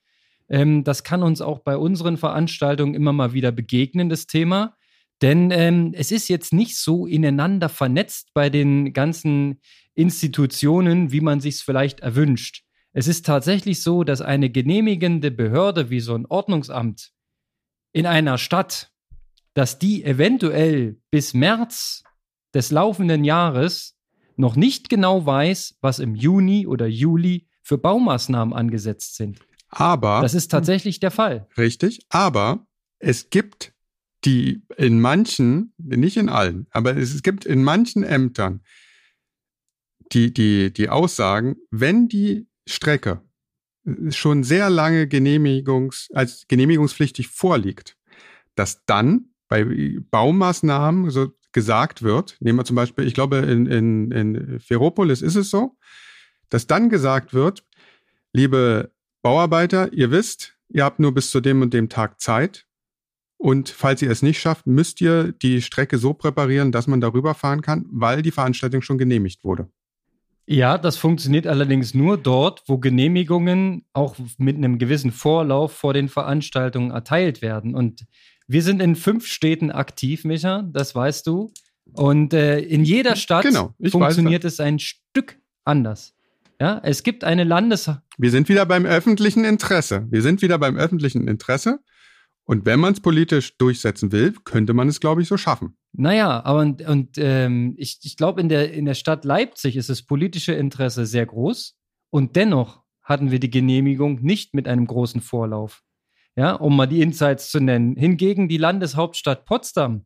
Ähm, 0.48 0.84
das 0.84 1.04
kann 1.04 1.22
uns 1.22 1.40
auch 1.40 1.60
bei 1.60 1.76
unseren 1.76 2.16
Veranstaltungen 2.16 2.94
immer 2.94 3.12
mal 3.12 3.32
wieder 3.32 3.52
begegnen, 3.52 4.08
das 4.08 4.26
Thema. 4.26 4.76
Denn 5.22 5.50
ähm, 5.50 5.92
es 5.94 6.10
ist 6.10 6.28
jetzt 6.28 6.52
nicht 6.52 6.76
so 6.76 7.06
ineinander 7.06 7.68
vernetzt 7.68 8.30
bei 8.34 8.50
den 8.50 8.92
ganzen 8.92 9.60
Institutionen, 9.94 11.10
wie 11.12 11.20
man 11.20 11.40
sich 11.40 11.56
es 11.56 11.62
vielleicht 11.62 12.00
erwünscht. 12.00 12.64
Es 12.92 13.06
ist 13.06 13.26
tatsächlich 13.26 13.82
so, 13.82 14.04
dass 14.04 14.20
eine 14.20 14.50
genehmigende 14.50 15.30
Behörde 15.30 15.90
wie 15.90 16.00
so 16.00 16.14
ein 16.14 16.26
Ordnungsamt 16.26 17.12
in 17.92 18.06
einer 18.06 18.38
Stadt, 18.38 18.92
dass 19.54 19.78
die 19.78 20.04
eventuell 20.04 21.00
bis 21.10 21.34
März 21.34 22.04
des 22.54 22.70
laufenden 22.70 23.24
Jahres 23.24 23.96
noch 24.36 24.56
nicht 24.56 24.88
genau 24.88 25.26
weiß, 25.26 25.76
was 25.80 25.98
im 25.98 26.14
Juni 26.14 26.66
oder 26.66 26.86
Juli 26.86 27.48
für 27.62 27.78
Baumaßnahmen 27.78 28.54
angesetzt 28.54 29.16
sind. 29.16 29.40
Aber. 29.68 30.20
Das 30.22 30.34
ist 30.34 30.50
tatsächlich 30.50 31.00
der 31.00 31.10
Fall. 31.10 31.46
Richtig. 31.56 32.00
Aber 32.08 32.66
es 32.98 33.30
gibt 33.30 33.74
die 34.24 34.62
in 34.76 35.00
manchen, 35.00 35.72
nicht 35.78 36.16
in 36.16 36.28
allen, 36.28 36.66
aber 36.70 36.96
es 36.96 37.22
gibt 37.22 37.44
in 37.44 37.62
manchen 37.62 38.02
Ämtern 38.02 38.62
die, 40.12 40.32
die, 40.32 40.72
die 40.72 40.88
Aussagen, 40.88 41.56
wenn 41.70 42.08
die 42.08 42.48
Strecke 42.66 43.22
schon 44.10 44.42
sehr 44.42 44.70
lange 44.70 45.06
Genehmigungs, 45.06 46.08
als 46.12 46.46
genehmigungspflichtig 46.48 47.28
vorliegt, 47.28 47.96
dass 48.54 48.84
dann 48.86 49.30
bei 49.48 49.64
Baumaßnahmen 50.10 51.10
so 51.10 51.32
gesagt 51.58 52.04
wird, 52.04 52.36
nehmen 52.38 52.60
wir 52.60 52.64
zum 52.64 52.76
Beispiel, 52.76 53.04
ich 53.04 53.14
glaube, 53.14 53.38
in, 53.38 53.66
in, 53.66 54.12
in 54.12 54.60
Ferropolis 54.60 55.22
ist 55.22 55.34
es 55.34 55.50
so, 55.50 55.76
dass 56.50 56.68
dann 56.68 56.88
gesagt 56.88 57.34
wird, 57.34 57.64
liebe 58.32 58.92
Bauarbeiter, 59.22 59.92
ihr 59.92 60.12
wisst, 60.12 60.56
ihr 60.68 60.84
habt 60.84 61.00
nur 61.00 61.12
bis 61.12 61.32
zu 61.32 61.40
dem 61.40 61.60
und 61.62 61.74
dem 61.74 61.88
Tag 61.88 62.20
Zeit. 62.20 62.66
Und 63.38 63.70
falls 63.70 64.02
ihr 64.02 64.10
es 64.10 64.22
nicht 64.22 64.40
schafft, 64.40 64.68
müsst 64.68 65.00
ihr 65.00 65.32
die 65.32 65.60
Strecke 65.60 65.98
so 65.98 66.14
präparieren, 66.14 66.70
dass 66.70 66.86
man 66.86 67.00
darüber 67.00 67.34
fahren 67.34 67.60
kann, 67.60 67.86
weil 67.90 68.22
die 68.22 68.30
Veranstaltung 68.30 68.82
schon 68.82 68.98
genehmigt 68.98 69.42
wurde. 69.42 69.68
Ja, 70.46 70.78
das 70.78 70.96
funktioniert 70.96 71.48
allerdings 71.48 71.92
nur 71.92 72.18
dort, 72.18 72.62
wo 72.66 72.78
Genehmigungen 72.78 73.84
auch 73.92 74.14
mit 74.38 74.56
einem 74.56 74.78
gewissen 74.78 75.10
Vorlauf 75.10 75.72
vor 75.72 75.92
den 75.92 76.08
Veranstaltungen 76.08 76.92
erteilt 76.92 77.42
werden. 77.42 77.74
Und 77.74 78.06
wir 78.48 78.62
sind 78.62 78.80
in 78.80 78.96
fünf 78.96 79.26
Städten 79.26 79.70
aktiv, 79.70 80.24
Micha, 80.24 80.62
das 80.72 80.94
weißt 80.94 81.26
du. 81.26 81.52
Und 81.92 82.32
äh, 82.32 82.60
in 82.60 82.84
jeder 82.84 83.14
Stadt 83.16 83.44
genau, 83.44 83.74
funktioniert 83.90 84.44
es 84.44 84.58
ein 84.58 84.78
Stück 84.78 85.38
anders. 85.64 86.14
Ja, 86.60 86.80
es 86.82 87.02
gibt 87.02 87.24
eine 87.24 87.44
Landes. 87.44 87.90
Wir 88.16 88.30
sind 88.30 88.48
wieder 88.48 88.66
beim 88.66 88.84
öffentlichen 88.84 89.44
Interesse. 89.44 90.06
Wir 90.10 90.22
sind 90.22 90.42
wieder 90.42 90.58
beim 90.58 90.76
öffentlichen 90.76 91.28
Interesse. 91.28 91.78
Und 92.44 92.64
wenn 92.64 92.80
man 92.80 92.94
es 92.94 93.00
politisch 93.00 93.58
durchsetzen 93.58 94.10
will, 94.10 94.34
könnte 94.44 94.72
man 94.72 94.88
es, 94.88 95.00
glaube 95.00 95.20
ich, 95.20 95.28
so 95.28 95.36
schaffen. 95.36 95.76
Naja, 95.92 96.42
aber 96.44 96.60
und, 96.60 96.80
und 96.88 97.18
ähm, 97.18 97.74
ich, 97.76 98.00
ich 98.02 98.16
glaube, 98.16 98.40
in 98.40 98.48
der, 98.48 98.72
in 98.72 98.86
der 98.86 98.94
Stadt 98.94 99.24
Leipzig 99.26 99.76
ist 99.76 99.90
das 99.90 100.02
politische 100.02 100.54
Interesse 100.54 101.04
sehr 101.04 101.26
groß. 101.26 101.76
Und 102.10 102.36
dennoch 102.36 102.82
hatten 103.02 103.30
wir 103.30 103.38
die 103.38 103.50
Genehmigung 103.50 104.22
nicht 104.22 104.54
mit 104.54 104.66
einem 104.66 104.86
großen 104.86 105.20
Vorlauf. 105.20 105.82
Ja, 106.38 106.52
um 106.52 106.76
mal 106.76 106.86
die 106.86 107.02
Insights 107.02 107.50
zu 107.50 107.58
nennen. 107.58 107.96
Hingegen 107.96 108.48
die 108.48 108.58
Landeshauptstadt 108.58 109.44
Potsdam. 109.44 110.04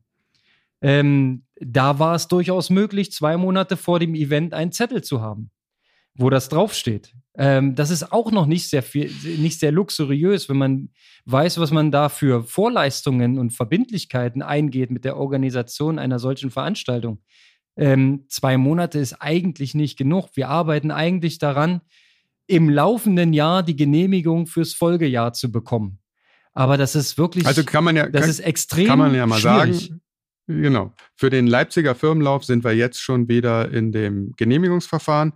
Ähm, 0.81 1.45
da 1.59 1.99
war 1.99 2.15
es 2.15 2.27
durchaus 2.27 2.69
möglich, 2.69 3.11
zwei 3.11 3.37
Monate 3.37 3.77
vor 3.77 3.99
dem 3.99 4.15
Event 4.15 4.53
einen 4.53 4.71
Zettel 4.71 5.03
zu 5.03 5.21
haben 5.21 5.51
wo 6.15 6.29
das 6.29 6.49
draufsteht. 6.49 7.13
Ähm, 7.35 7.75
das 7.75 7.89
ist 7.89 8.11
auch 8.11 8.31
noch 8.31 8.45
nicht 8.45 8.69
sehr 8.69 8.83
viel, 8.83 9.11
nicht 9.37 9.59
sehr 9.59 9.71
luxuriös, 9.71 10.49
wenn 10.49 10.57
man 10.57 10.89
weiß, 11.25 11.57
was 11.57 11.71
man 11.71 11.91
da 11.91 12.09
für 12.09 12.43
Vorleistungen 12.43 13.39
und 13.39 13.51
Verbindlichkeiten 13.51 14.41
eingeht 14.41 14.91
mit 14.91 15.05
der 15.05 15.17
Organisation 15.17 15.97
einer 15.97 16.19
solchen 16.19 16.51
Veranstaltung. 16.51 17.23
Ähm, 17.75 18.25
zwei 18.29 18.57
Monate 18.57 18.99
ist 18.99 19.13
eigentlich 19.13 19.73
nicht 19.73 19.97
genug. 19.97 20.29
Wir 20.35 20.49
arbeiten 20.49 20.91
eigentlich 20.91 21.39
daran, 21.39 21.81
im 22.45 22.69
laufenden 22.69 23.33
Jahr 23.33 23.63
die 23.63 23.75
Genehmigung 23.75 24.45
fürs 24.45 24.73
Folgejahr 24.73 25.33
zu 25.33 25.51
bekommen. 25.51 25.99
Aber 26.53 26.77
das 26.77 26.95
ist 26.95 27.17
wirklich, 27.17 27.45
also 27.47 27.63
kann 27.63 27.83
man 27.83 27.95
ja, 27.95 28.07
das 28.07 28.21
kann, 28.21 28.29
ist 28.29 28.39
extrem 28.39 28.87
kann 28.87 28.99
man 28.99 29.15
ja 29.15 29.25
mal 29.25 29.39
schwierig. 29.39 29.87
sagen. 29.87 30.01
Genau. 30.47 30.93
Für 31.15 31.29
den 31.29 31.47
Leipziger 31.47 31.95
Firmenlauf 31.95 32.43
sind 32.43 32.63
wir 32.63 32.73
jetzt 32.73 33.01
schon 33.01 33.27
wieder 33.29 33.71
in 33.71 33.91
dem 33.91 34.33
Genehmigungsverfahren. 34.37 35.33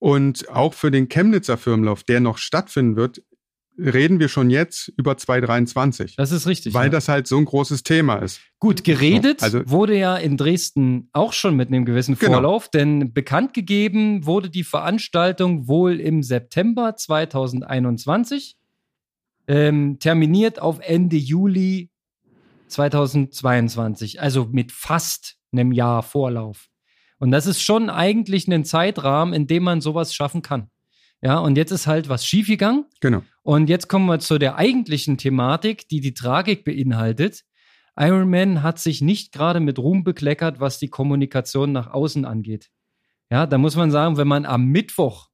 Und 0.00 0.48
auch 0.48 0.74
für 0.74 0.90
den 0.90 1.08
Chemnitzer 1.08 1.56
Firmenlauf, 1.56 2.04
der 2.04 2.20
noch 2.20 2.38
stattfinden 2.38 2.96
wird, 2.96 3.22
reden 3.78 4.18
wir 4.18 4.28
schon 4.28 4.50
jetzt 4.50 4.88
über 4.96 5.16
2023. 5.16 6.16
Das 6.16 6.32
ist 6.32 6.46
richtig. 6.46 6.74
Weil 6.74 6.86
ja. 6.86 6.90
das 6.90 7.08
halt 7.08 7.26
so 7.26 7.38
ein 7.38 7.44
großes 7.44 7.84
Thema 7.84 8.16
ist. 8.16 8.40
Gut, 8.58 8.82
geredet 8.82 9.42
also, 9.42 9.62
wurde 9.66 9.96
ja 9.96 10.16
in 10.16 10.36
Dresden 10.36 11.08
auch 11.12 11.32
schon 11.32 11.54
mit 11.54 11.68
einem 11.68 11.84
gewissen 11.84 12.18
genau. 12.18 12.34
Vorlauf, 12.34 12.70
genau. 12.70 12.84
denn 12.84 13.12
bekannt 13.12 13.54
gegeben 13.54 14.26
wurde 14.26 14.50
die 14.50 14.64
Veranstaltung 14.64 15.68
wohl 15.68 16.00
im 16.00 16.24
September 16.24 16.96
2021, 16.96 18.56
ähm, 19.48 19.98
terminiert 19.98 20.60
auf 20.60 20.78
Ende 20.80 21.16
Juli 21.16 21.90
2022, 22.68 24.20
also 24.20 24.46
mit 24.52 24.70
fast 24.70 25.36
einem 25.52 25.72
Jahr 25.72 26.02
Vorlauf. 26.02 26.68
Und 27.18 27.30
das 27.32 27.46
ist 27.46 27.62
schon 27.62 27.90
eigentlich 27.90 28.46
ein 28.46 28.64
Zeitrahmen, 28.64 29.34
in 29.34 29.46
dem 29.46 29.64
man 29.64 29.80
sowas 29.80 30.14
schaffen 30.14 30.42
kann. 30.42 30.70
Ja, 31.20 31.38
und 31.38 31.56
jetzt 31.56 31.72
ist 31.72 31.88
halt 31.88 32.08
was 32.08 32.24
schiefgegangen. 32.24 32.84
Genau. 33.00 33.22
Und 33.42 33.68
jetzt 33.68 33.88
kommen 33.88 34.06
wir 34.06 34.20
zu 34.20 34.38
der 34.38 34.56
eigentlichen 34.56 35.18
Thematik, 35.18 35.88
die 35.88 36.00
die 36.00 36.14
Tragik 36.14 36.64
beinhaltet. 36.64 37.42
Iron 37.98 38.30
Man 38.30 38.62
hat 38.62 38.78
sich 38.78 39.00
nicht 39.00 39.32
gerade 39.32 39.58
mit 39.58 39.80
Ruhm 39.80 40.04
bekleckert, 40.04 40.60
was 40.60 40.78
die 40.78 40.88
Kommunikation 40.88 41.72
nach 41.72 41.88
außen 41.88 42.24
angeht. 42.24 42.70
Ja, 43.30 43.46
da 43.46 43.58
muss 43.58 43.74
man 43.74 43.90
sagen, 43.90 44.16
wenn 44.16 44.28
man 44.28 44.46
am 44.46 44.66
Mittwoch 44.66 45.28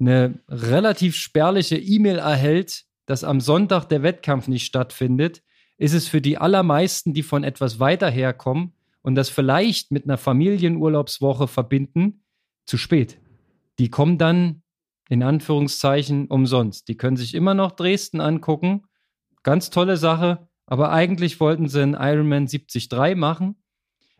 eine 0.00 0.40
relativ 0.48 1.16
spärliche 1.16 1.76
E-Mail 1.76 2.18
erhält, 2.18 2.84
dass 3.06 3.24
am 3.24 3.40
Sonntag 3.40 3.84
der 3.86 4.02
Wettkampf 4.02 4.48
nicht 4.48 4.64
stattfindet, 4.64 5.42
ist 5.76 5.94
es 5.94 6.08
für 6.08 6.20
die 6.20 6.38
allermeisten, 6.38 7.14
die 7.14 7.22
von 7.22 7.44
etwas 7.44 7.80
weiter 7.80 8.10
herkommen, 8.10 8.72
und 9.02 9.16
das 9.16 9.28
vielleicht 9.28 9.90
mit 9.90 10.04
einer 10.04 10.16
Familienurlaubswoche 10.16 11.46
verbinden, 11.46 12.24
zu 12.64 12.78
spät. 12.78 13.18
Die 13.78 13.90
kommen 13.90 14.16
dann 14.16 14.62
in 15.10 15.22
Anführungszeichen 15.22 16.26
umsonst. 16.28 16.88
Die 16.88 16.96
können 16.96 17.18
sich 17.18 17.34
immer 17.34 17.52
noch 17.52 17.72
Dresden 17.72 18.20
angucken. 18.20 18.84
Ganz 19.42 19.68
tolle 19.68 19.98
Sache. 19.98 20.48
Aber 20.66 20.90
eigentlich 20.90 21.38
wollten 21.40 21.68
sie 21.68 21.82
einen 21.82 21.92
Ironman 21.94 22.46
73 22.46 22.88
machen 23.16 23.56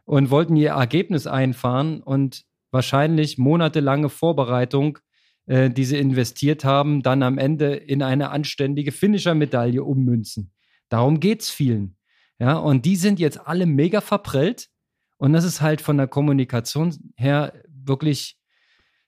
und 0.04 0.30
wollten 0.30 0.56
ihr 0.56 0.72
Ergebnis 0.72 1.26
einfahren 1.26 2.02
und 2.02 2.44
wahrscheinlich 2.70 3.38
monatelange 3.38 4.10
Vorbereitung, 4.10 4.98
äh, 5.46 5.70
die 5.70 5.84
sie 5.84 5.98
investiert 5.98 6.64
haben, 6.64 7.02
dann 7.02 7.22
am 7.22 7.38
Ende 7.38 7.74
in 7.74 8.02
eine 8.02 8.30
anständige 8.30 8.92
Finisher-Medaille 8.92 9.82
ummünzen. 9.82 10.52
Darum 10.88 11.20
geht 11.20 11.42
es 11.42 11.50
vielen. 11.50 11.96
Ja, 12.38 12.56
und 12.56 12.84
die 12.84 12.96
sind 12.96 13.20
jetzt 13.20 13.46
alle 13.46 13.66
mega 13.66 14.00
verprellt 14.00 14.68
und 15.18 15.32
das 15.32 15.44
ist 15.44 15.60
halt 15.60 15.80
von 15.80 15.96
der 15.96 16.08
Kommunikation 16.08 16.94
her 17.16 17.52
wirklich, 17.68 18.36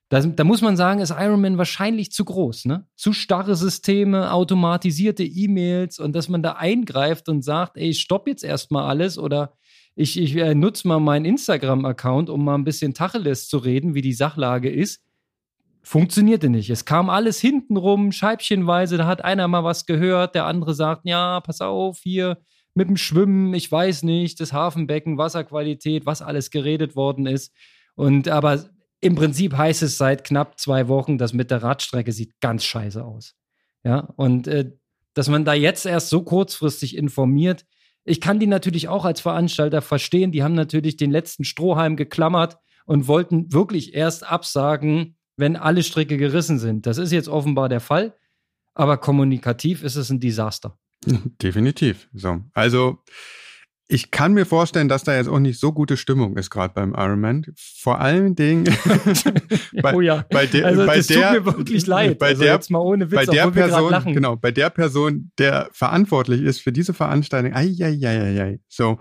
da, 0.09 0.21
da 0.21 0.43
muss 0.43 0.61
man 0.61 0.77
sagen, 0.77 1.01
ist 1.01 1.11
Iron 1.11 1.41
Man 1.41 1.57
wahrscheinlich 1.57 2.11
zu 2.11 2.23
groß, 2.23 2.65
ne? 2.65 2.87
Zu 2.95 3.11
starre 3.11 3.55
Systeme, 3.55 4.31
automatisierte 4.31 5.23
E-Mails 5.23 5.99
und 5.99 6.15
dass 6.15 6.29
man 6.29 6.41
da 6.41 6.53
eingreift 6.53 7.27
und 7.27 7.43
sagt, 7.43 7.77
ey, 7.77 7.93
stopp 7.93 8.27
jetzt 8.27 8.43
erstmal 8.43 8.87
alles 8.87 9.17
oder 9.17 9.57
ich, 9.95 10.17
ich 10.17 10.35
äh, 10.35 10.55
nutze 10.55 10.87
mal 10.87 10.99
meinen 10.99 11.25
Instagram-Account, 11.25 12.29
um 12.29 12.45
mal 12.45 12.55
ein 12.55 12.63
bisschen 12.63 12.93
Tacheles 12.93 13.47
zu 13.47 13.57
reden, 13.57 13.95
wie 13.95 14.01
die 14.01 14.13
Sachlage 14.13 14.69
ist. 14.69 15.03
Funktionierte 15.87 16.49
nicht. 16.49 16.69
Es 16.69 16.83
kam 16.83 17.09
alles 17.09 17.39
hintenrum, 17.39 18.11
scheibchenweise. 18.11 18.97
Da 18.97 19.07
hat 19.07 19.23
einer 19.23 19.47
mal 19.47 19.63
was 19.63 19.85
gehört, 19.85 20.35
der 20.35 20.45
andere 20.45 20.73
sagt, 20.73 21.03
ja, 21.05 21.39
pass 21.39 21.61
auf, 21.61 21.99
hier 22.03 22.39
mit 22.73 22.89
dem 22.89 22.97
Schwimmen, 22.97 23.53
ich 23.53 23.71
weiß 23.71 24.03
nicht, 24.03 24.41
das 24.41 24.51
Hafenbecken, 24.51 25.17
Wasserqualität, 25.17 26.05
was 26.05 26.21
alles 26.21 26.51
geredet 26.51 26.97
worden 26.97 27.25
ist. 27.25 27.55
Und 27.95 28.27
aber 28.27 28.65
im 28.99 29.15
Prinzip 29.15 29.55
heißt 29.55 29.81
es 29.81 29.97
seit 29.97 30.25
knapp 30.25 30.59
zwei 30.59 30.89
Wochen, 30.89 31.17
das 31.17 31.31
mit 31.31 31.51
der 31.51 31.63
Radstrecke 31.63 32.11
sieht 32.11 32.33
ganz 32.41 32.65
scheiße 32.65 33.05
aus. 33.05 33.35
Ja, 33.85 34.09
und 34.17 34.49
äh, 34.49 34.73
dass 35.13 35.29
man 35.29 35.45
da 35.45 35.53
jetzt 35.53 35.85
erst 35.85 36.09
so 36.09 36.21
kurzfristig 36.21 36.97
informiert, 36.97 37.63
ich 38.03 38.19
kann 38.19 38.41
die 38.41 38.47
natürlich 38.47 38.89
auch 38.89 39.05
als 39.05 39.21
Veranstalter 39.21 39.81
verstehen. 39.81 40.33
Die 40.33 40.43
haben 40.43 40.53
natürlich 40.53 40.97
den 40.97 41.11
letzten 41.11 41.45
Strohhalm 41.45 41.95
geklammert 41.95 42.57
und 42.85 43.07
wollten 43.07 43.53
wirklich 43.53 43.93
erst 43.93 44.29
absagen, 44.29 45.16
wenn 45.37 45.55
alle 45.55 45.83
Stricke 45.83 46.17
gerissen 46.17 46.59
sind. 46.59 46.85
Das 46.85 46.97
ist 46.97 47.11
jetzt 47.11 47.29
offenbar 47.29 47.69
der 47.69 47.79
Fall, 47.79 48.15
aber 48.73 48.97
kommunikativ 48.97 49.83
ist 49.83 49.95
es 49.95 50.09
ein 50.09 50.19
Desaster. 50.19 50.77
Definitiv. 51.41 52.09
So. 52.13 52.41
Also, 52.53 52.99
ich 53.89 54.11
kann 54.11 54.33
mir 54.33 54.45
vorstellen, 54.45 54.89
dass 54.89 55.03
da 55.03 55.15
jetzt 55.15 55.29
auch 55.29 55.39
nicht 55.39 55.59
so 55.59 55.71
gute 55.71 55.95
Stimmung 55.95 56.35
ist, 56.35 56.49
gerade 56.49 56.73
beim 56.73 56.93
Ironman. 56.93 57.45
Vor 57.55 57.99
allen 57.99 58.35
Dingen 58.35 58.65
bei, 59.81 59.95
oh 59.95 60.01
ja. 60.01 60.25
bei, 60.29 60.45
der, 60.45 60.65
also, 60.65 60.85
bei 60.85 60.99
der, 60.99 61.41
leid. 61.85 62.19
Bei 62.19 62.27
also 62.27 62.43
der, 62.43 62.53
jetzt 62.53 62.69
mal 62.69 62.79
ohne 62.79 63.09
Witz, 63.09 63.25
bei 63.25 63.33
der 63.33 63.49
Person, 63.49 64.13
genau, 64.13 64.35
bei 64.35 64.51
der 64.51 64.69
Person, 64.69 65.31
der 65.37 65.69
verantwortlich 65.71 66.41
ist 66.41 66.59
für 66.59 66.73
diese 66.73 66.93
Veranstaltung. 66.93 67.53
Ai, 67.53 67.73
ai, 67.81 67.97
ai, 68.03 68.41
ai, 68.41 68.59
So. 68.67 68.99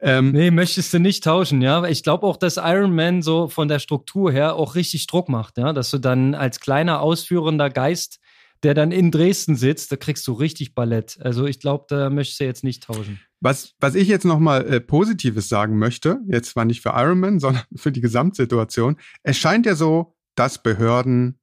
Ähm, 0.00 0.32
nee, 0.32 0.50
möchtest 0.50 0.92
du 0.92 0.98
nicht 0.98 1.22
tauschen, 1.22 1.62
ja? 1.62 1.84
Ich 1.84 2.02
glaube 2.02 2.26
auch, 2.26 2.36
dass 2.36 2.56
Ironman 2.56 3.22
so 3.22 3.48
von 3.48 3.68
der 3.68 3.78
Struktur 3.78 4.32
her 4.32 4.56
auch 4.56 4.74
richtig 4.74 5.06
Druck 5.06 5.28
macht, 5.28 5.58
ja, 5.58 5.72
dass 5.72 5.90
du 5.92 5.98
dann 5.98 6.34
als 6.34 6.58
kleiner 6.58 7.00
ausführender 7.00 7.70
Geist 7.70 8.18
der 8.64 8.72
dann 8.72 8.92
in 8.92 9.10
Dresden 9.10 9.56
sitzt, 9.56 9.92
da 9.92 9.96
kriegst 9.96 10.26
du 10.26 10.32
richtig 10.32 10.74
Ballett. 10.74 11.18
Also 11.20 11.44
ich 11.44 11.60
glaube, 11.60 11.84
da 11.88 12.08
möchtest 12.08 12.40
du 12.40 12.44
jetzt 12.44 12.64
nicht 12.64 12.82
tauschen. 12.82 13.20
Was, 13.44 13.74
was 13.78 13.94
ich 13.94 14.08
jetzt 14.08 14.24
nochmal 14.24 14.66
äh, 14.66 14.80
Positives 14.80 15.50
sagen 15.50 15.76
möchte, 15.78 16.18
jetzt 16.28 16.48
zwar 16.52 16.64
nicht 16.64 16.80
für 16.80 16.94
Ironman, 16.96 17.38
sondern 17.40 17.64
für 17.76 17.92
die 17.92 18.00
Gesamtsituation, 18.00 18.96
es 19.22 19.36
scheint 19.36 19.66
ja 19.66 19.74
so, 19.74 20.16
dass 20.34 20.62
Behörden 20.62 21.38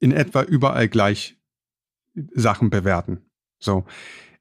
in 0.00 0.12
etwa 0.12 0.42
überall 0.42 0.86
gleich 0.86 1.40
Sachen 2.34 2.68
bewerten. 2.68 3.22
So. 3.58 3.86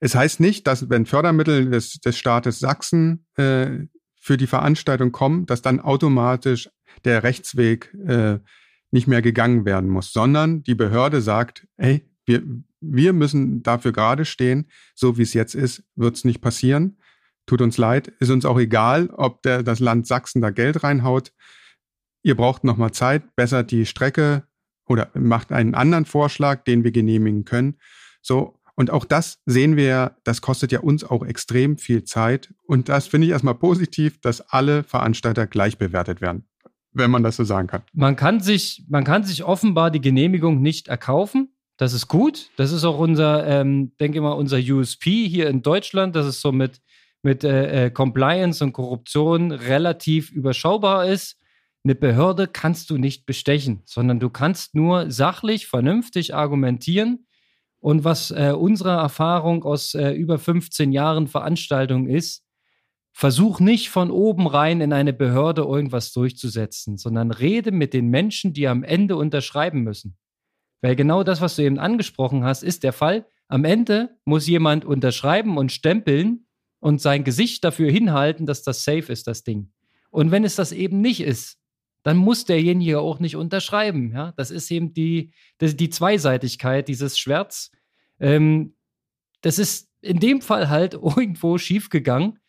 Es 0.01 0.13
heißt 0.13 0.41
nicht, 0.41 0.67
dass 0.67 0.89
wenn 0.89 1.05
Fördermittel 1.05 1.69
des, 1.69 2.01
des 2.01 2.17
Staates 2.17 2.59
Sachsen 2.59 3.25
äh, 3.37 3.87
für 4.19 4.35
die 4.35 4.47
Veranstaltung 4.47 5.13
kommen, 5.13 5.45
dass 5.45 5.61
dann 5.61 5.79
automatisch 5.79 6.69
der 7.05 7.23
Rechtsweg 7.23 7.93
äh, 8.05 8.39
nicht 8.91 9.07
mehr 9.07 9.21
gegangen 9.21 9.63
werden 9.63 9.89
muss, 9.89 10.11
sondern 10.11 10.63
die 10.63 10.75
Behörde 10.75 11.21
sagt, 11.21 11.65
hey, 11.77 12.05
wir, 12.25 12.43
wir 12.83 13.13
müssen 13.13 13.63
dafür 13.63 13.91
gerade 13.91 14.25
stehen. 14.25 14.67
So 14.95 15.17
wie 15.17 15.23
es 15.23 15.33
jetzt 15.33 15.55
ist, 15.55 15.83
wird 15.95 16.15
es 16.15 16.25
nicht 16.25 16.41
passieren. 16.41 16.97
Tut 17.45 17.61
uns 17.61 17.77
leid. 17.77 18.09
Ist 18.19 18.29
uns 18.29 18.45
auch 18.45 18.59
egal, 18.59 19.09
ob 19.09 19.41
der, 19.43 19.63
das 19.63 19.79
Land 19.79 20.07
Sachsen 20.07 20.41
da 20.41 20.49
Geld 20.49 20.83
reinhaut. 20.83 21.33
Ihr 22.23 22.35
braucht 22.35 22.63
noch 22.63 22.77
mal 22.77 22.91
Zeit. 22.91 23.35
Besser 23.35 23.63
die 23.63 23.85
Strecke 23.85 24.43
oder 24.85 25.09
macht 25.13 25.51
einen 25.51 25.75
anderen 25.75 26.05
Vorschlag, 26.05 26.63
den 26.63 26.83
wir 26.83 26.91
genehmigen 26.91 27.45
können. 27.45 27.77
So. 28.21 28.59
Und 28.75 28.89
auch 28.89 29.05
das 29.05 29.39
sehen 29.45 29.77
wir, 29.77 30.17
das 30.23 30.41
kostet 30.41 30.71
ja 30.71 30.79
uns 30.79 31.03
auch 31.03 31.23
extrem 31.23 31.77
viel 31.77 32.05
Zeit. 32.05 32.53
Und 32.65 32.89
das 32.89 33.05
finde 33.05 33.27
ich 33.27 33.33
erstmal 33.33 33.55
positiv, 33.55 34.19
dass 34.19 34.41
alle 34.41 34.83
Veranstalter 34.83 35.45
gleich 35.45 35.77
bewertet 35.77 36.21
werden 36.21 36.45
wenn 36.93 37.11
man 37.11 37.23
das 37.23 37.35
so 37.35 37.43
sagen 37.43 37.67
kann. 37.67 37.81
Man 37.93 38.15
kann 38.15 38.39
sich, 38.39 38.85
man 38.87 39.03
kann 39.03 39.23
sich 39.23 39.43
offenbar 39.43 39.91
die 39.91 40.01
Genehmigung 40.01 40.61
nicht 40.61 40.87
erkaufen. 40.87 41.52
Das 41.77 41.93
ist 41.93 42.07
gut. 42.07 42.49
Das 42.55 42.71
ist 42.71 42.83
auch 42.83 42.99
unser, 42.99 43.47
ähm, 43.47 43.93
denke 43.99 44.21
mal, 44.21 44.33
unser 44.33 44.57
USP 44.57 45.27
hier 45.27 45.49
in 45.49 45.61
Deutschland, 45.61 46.15
dass 46.15 46.25
es 46.25 46.39
so 46.39 46.51
mit, 46.51 46.81
mit 47.23 47.43
äh, 47.43 47.85
äh, 47.85 47.89
Compliance 47.89 48.63
und 48.63 48.73
Korruption 48.73 49.51
relativ 49.51 50.31
überschaubar 50.31 51.07
ist. 51.07 51.39
Eine 51.83 51.95
Behörde 51.95 52.47
kannst 52.47 52.89
du 52.89 52.97
nicht 52.97 53.25
bestechen, 53.25 53.81
sondern 53.85 54.19
du 54.19 54.29
kannst 54.29 54.75
nur 54.75 55.11
sachlich, 55.11 55.67
vernünftig 55.67 56.35
argumentieren. 56.35 57.25
Und 57.79 58.05
was 58.05 58.31
äh, 58.31 58.53
unsere 58.57 58.91
Erfahrung 58.91 59.63
aus 59.63 59.93
äh, 59.93 60.11
über 60.11 60.39
15 60.39 60.93
Jahren 60.93 61.27
Veranstaltung 61.27 62.07
ist, 62.07 62.45
versuch 63.11 63.59
nicht 63.59 63.89
von 63.89 64.11
oben 64.11 64.47
rein 64.47 64.79
in 64.79 64.93
eine 64.93 65.11
Behörde 65.11 65.63
irgendwas 65.63 66.13
durchzusetzen, 66.13 66.97
sondern 66.97 67.31
rede 67.31 67.71
mit 67.71 67.93
den 67.93 68.07
Menschen, 68.07 68.53
die 68.53 68.67
am 68.67 68.83
Ende 68.83 69.17
unterschreiben 69.17 69.81
müssen. 69.81 70.17
Weil 70.83 70.97
genau 70.97 71.23
das, 71.23 71.39
was 71.39 71.55
du 71.55 71.61
eben 71.61 71.79
angesprochen 71.79 72.43
hast, 72.43 72.61
ist 72.61 72.83
der 72.83 72.91
Fall. 72.91 73.25
Am 73.47 73.63
Ende 73.63 74.17
muss 74.25 74.47
jemand 74.47 74.83
unterschreiben 74.83 75.57
und 75.57 75.71
stempeln 75.71 76.45
und 76.79 76.99
sein 76.99 77.23
Gesicht 77.23 77.63
dafür 77.63 77.89
hinhalten, 77.89 78.45
dass 78.45 78.63
das 78.63 78.83
safe 78.83 79.09
ist, 79.09 79.25
das 79.27 79.45
Ding. 79.45 79.71
Und 80.11 80.31
wenn 80.31 80.43
es 80.43 80.57
das 80.57 80.73
eben 80.73 80.99
nicht 80.99 81.21
ist, 81.21 81.57
dann 82.03 82.17
muss 82.17 82.43
derjenige 82.43 82.99
auch 82.99 83.19
nicht 83.19 83.37
unterschreiben. 83.37 84.11
Ja? 84.11 84.33
Das 84.35 84.51
ist 84.51 84.69
eben 84.71 84.93
die, 84.93 85.31
das, 85.57 85.77
die 85.77 85.89
Zweiseitigkeit 85.89 86.89
dieses 86.89 87.17
Schwerts. 87.17 87.71
Ähm, 88.19 88.75
das 89.39 89.59
ist 89.59 89.89
in 90.01 90.19
dem 90.19 90.41
Fall 90.41 90.69
halt 90.69 90.93
irgendwo 91.01 91.57
schiefgegangen. 91.57 92.39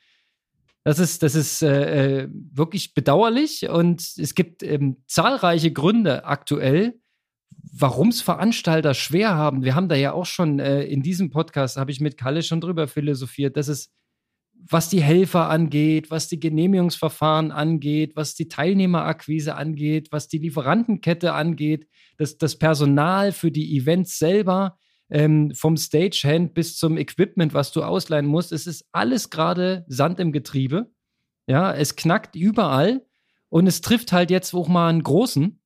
Das 0.83 0.99
ist, 0.99 1.23
das 1.23 1.37
ist 1.37 1.63
äh, 1.63 2.25
äh 2.25 2.29
wirklich 2.33 2.95
bedauerlich 2.95 3.69
und 3.69 4.01
es 4.19 4.35
gibt 4.35 4.65
ähm, 4.65 5.05
zahlreiche 5.07 5.73
Gründe 5.73 6.25
aktuell, 6.25 6.99
warum 7.77 8.09
es 8.09 8.23
Veranstalter 8.23 8.95
schwer 8.95 9.35
haben. 9.35 9.65
Wir 9.65 9.75
haben 9.75 9.89
da 9.89 9.97
ja 9.97 10.13
auch 10.13 10.27
schon 10.27 10.61
äh, 10.61 10.85
in 10.85 11.03
diesem 11.03 11.31
Podcast, 11.31 11.77
habe 11.77 11.91
ich 11.91 12.01
mit 12.01 12.17
Kalle 12.17 12.43
schon 12.43 12.61
drüber 12.61 12.87
philosophiert, 12.87 13.57
dass 13.57 13.69
es, 13.69 13.93
was 14.53 14.89
die 14.89 15.03
Helfer 15.03 15.51
angeht, 15.51 16.11
was 16.11 16.29
die 16.29 16.39
Genehmigungsverfahren 16.39 17.51
angeht, 17.51 18.15
was 18.15 18.35
die 18.35 18.49
Teilnehmerakquise 18.49 19.57
angeht, 19.57 20.09
was 20.13 20.29
die 20.29 20.39
Lieferantenkette 20.39 21.33
angeht, 21.33 21.89
das, 22.17 22.39
das 22.39 22.57
Personal 22.59 23.33
für 23.33 23.51
die 23.51 23.77
Events 23.77 24.19
selber, 24.19 24.79
ähm, 25.11 25.53
vom 25.55 25.77
Stagehand 25.77 26.55
bis 26.55 26.77
zum 26.77 26.97
Equipment, 26.97 27.55
was 27.55 27.73
du 27.73 27.83
ausleihen 27.83 28.27
musst, 28.27 28.53
es 28.53 28.67
ist 28.67 28.87
alles 28.93 29.31
gerade 29.31 29.85
Sand 29.89 30.21
im 30.21 30.33
Getriebe. 30.33 30.91
Ja, 31.47 31.75
es 31.75 31.97
knackt 31.97 32.37
überall 32.37 33.05
und 33.51 33.67
es 33.67 33.81
trifft 33.81 34.13
halt 34.13 34.31
jetzt 34.31 34.55
auch 34.55 34.69
mal 34.69 34.89
einen 34.89 35.03
großen. 35.03 35.61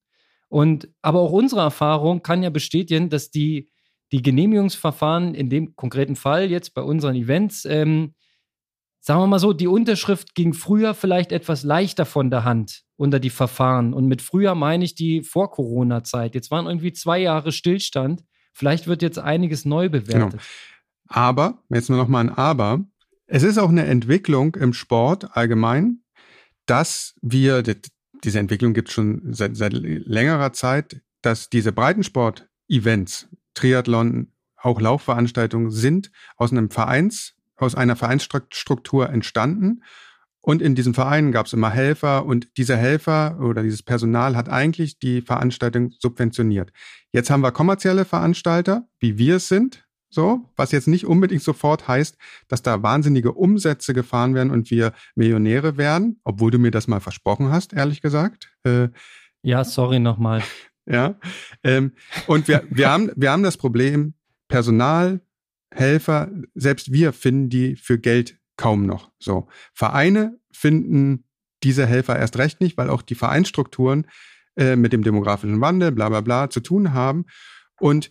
Und 0.48 0.88
aber 1.02 1.20
auch 1.20 1.32
unsere 1.32 1.60
Erfahrung 1.60 2.22
kann 2.22 2.42
ja 2.42 2.50
bestätigen, 2.50 3.10
dass 3.10 3.30
die, 3.30 3.70
die 4.12 4.22
Genehmigungsverfahren 4.22 5.34
in 5.34 5.50
dem 5.50 5.76
konkreten 5.76 6.16
Fall 6.16 6.50
jetzt 6.50 6.74
bei 6.74 6.82
unseren 6.82 7.14
Events, 7.14 7.64
ähm, 7.66 8.14
sagen 9.00 9.20
wir 9.20 9.26
mal 9.26 9.38
so, 9.38 9.52
die 9.52 9.66
Unterschrift 9.66 10.34
ging 10.34 10.54
früher 10.54 10.94
vielleicht 10.94 11.32
etwas 11.32 11.62
leichter 11.62 12.06
von 12.06 12.30
der 12.30 12.44
Hand 12.44 12.84
unter 12.96 13.20
die 13.20 13.30
Verfahren. 13.30 13.92
Und 13.92 14.06
mit 14.06 14.22
früher 14.22 14.54
meine 14.54 14.84
ich 14.84 14.94
die 14.94 15.22
Vor-Corona-Zeit. 15.22 16.34
Jetzt 16.34 16.50
waren 16.50 16.66
irgendwie 16.66 16.92
zwei 16.92 17.20
Jahre 17.20 17.52
Stillstand. 17.52 18.24
Vielleicht 18.54 18.86
wird 18.86 19.02
jetzt 19.02 19.18
einiges 19.18 19.64
neu 19.64 19.88
bewertet. 19.88 20.32
Genau. 20.32 20.42
Aber, 21.08 21.62
jetzt 21.68 21.88
nur 21.90 21.98
noch 21.98 22.08
mal 22.08 22.20
ein 22.20 22.30
Aber. 22.30 22.84
Es 23.26 23.42
ist 23.42 23.58
auch 23.58 23.68
eine 23.68 23.84
Entwicklung 23.84 24.54
im 24.56 24.72
Sport 24.72 25.36
allgemein, 25.36 26.02
dass 26.66 27.14
wir, 27.20 27.62
diese 28.24 28.38
Entwicklung 28.38 28.74
gibt 28.74 28.88
es 28.88 28.94
schon 28.94 29.32
seit, 29.32 29.56
seit 29.56 29.72
längerer 29.72 30.52
Zeit, 30.52 31.00
dass 31.22 31.50
diese 31.50 31.72
Breitensport-Events, 31.72 33.28
Triathlon, 33.54 34.32
auch 34.56 34.80
Laufveranstaltungen 34.80 35.70
sind 35.70 36.10
aus 36.36 36.52
einem 36.52 36.70
Vereins, 36.70 37.34
aus 37.56 37.74
einer 37.74 37.96
Vereinsstruktur 37.96 39.08
entstanden. 39.10 39.82
Und 40.40 40.62
in 40.62 40.74
diesen 40.74 40.94
Vereinen 40.94 41.32
gab 41.32 41.46
es 41.46 41.52
immer 41.52 41.70
Helfer 41.70 42.24
und 42.24 42.56
dieser 42.56 42.76
Helfer 42.76 43.38
oder 43.40 43.62
dieses 43.62 43.82
Personal 43.82 44.36
hat 44.36 44.48
eigentlich 44.48 44.98
die 44.98 45.20
Veranstaltung 45.20 45.90
subventioniert. 45.98 46.72
Jetzt 47.12 47.30
haben 47.30 47.42
wir 47.42 47.52
kommerzielle 47.52 48.04
Veranstalter, 48.04 48.88
wie 48.98 49.18
wir 49.18 49.36
es 49.36 49.48
sind, 49.48 49.87
so, 50.10 50.50
was 50.56 50.72
jetzt 50.72 50.88
nicht 50.88 51.06
unbedingt 51.06 51.42
sofort 51.42 51.86
heißt, 51.86 52.16
dass 52.48 52.62
da 52.62 52.82
wahnsinnige 52.82 53.32
Umsätze 53.32 53.92
gefahren 53.94 54.34
werden 54.34 54.50
und 54.50 54.70
wir 54.70 54.92
Millionäre 55.14 55.76
werden, 55.76 56.20
obwohl 56.24 56.50
du 56.50 56.58
mir 56.58 56.70
das 56.70 56.88
mal 56.88 57.00
versprochen 57.00 57.50
hast, 57.50 57.72
ehrlich 57.72 58.00
gesagt. 58.00 58.50
Äh, 58.64 58.88
ja, 59.42 59.64
sorry 59.64 59.98
nochmal. 59.98 60.42
Ja. 60.90 61.16
Ähm, 61.62 61.92
und 62.28 62.48
wir, 62.48 62.64
wir, 62.70 62.90
haben, 62.90 63.10
wir 63.14 63.30
haben 63.30 63.42
das 63.42 63.58
Problem, 63.58 64.14
Personal, 64.48 65.20
Helfer, 65.70 66.30
selbst 66.54 66.92
wir 66.92 67.12
finden 67.12 67.50
die 67.50 67.76
für 67.76 67.98
Geld 67.98 68.38
kaum 68.56 68.86
noch. 68.86 69.10
So. 69.18 69.48
Vereine 69.74 70.38
finden 70.50 71.24
diese 71.62 71.86
Helfer 71.86 72.18
erst 72.18 72.38
recht 72.38 72.62
nicht, 72.62 72.78
weil 72.78 72.88
auch 72.88 73.02
die 73.02 73.16
Vereinsstrukturen 73.16 74.06
äh, 74.56 74.76
mit 74.76 74.92
dem 74.92 75.02
demografischen 75.02 75.60
Wandel, 75.60 75.92
bla 75.92 76.08
bla 76.08 76.22
bla, 76.22 76.48
zu 76.48 76.60
tun 76.60 76.94
haben. 76.94 77.26
Und 77.80 78.10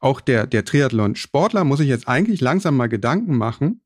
auch 0.00 0.20
der, 0.20 0.46
der 0.46 0.64
Triathlon-Sportler 0.64 1.64
muss 1.64 1.78
sich 1.78 1.88
jetzt 1.88 2.08
eigentlich 2.08 2.40
langsam 2.40 2.76
mal 2.76 2.88
Gedanken 2.88 3.36
machen, 3.36 3.80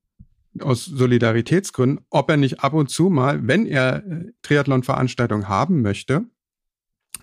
aus 0.60 0.84
Solidaritätsgründen, 0.84 2.04
ob 2.10 2.28
er 2.28 2.36
nicht 2.36 2.60
ab 2.60 2.74
und 2.74 2.90
zu 2.90 3.08
mal, 3.08 3.46
wenn 3.46 3.66
er 3.66 4.04
äh, 4.04 4.32
Triathlon-Veranstaltungen 4.42 5.48
haben 5.48 5.80
möchte, 5.82 6.26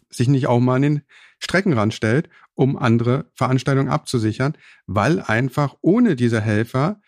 sich 0.09 0.27
nicht 0.27 0.47
auch 0.47 0.59
mal 0.59 0.77
an 0.77 0.81
den 0.81 1.01
Streckenrand 1.37 1.93
stellt, 1.93 2.29
um 2.55 2.75
andere 2.77 3.29
Veranstaltungen 3.35 3.89
abzusichern, 3.89 4.57
weil 4.87 5.21
einfach 5.21 5.75
ohne 5.81 6.15
diese 6.15 6.41
Helfer 6.41 6.99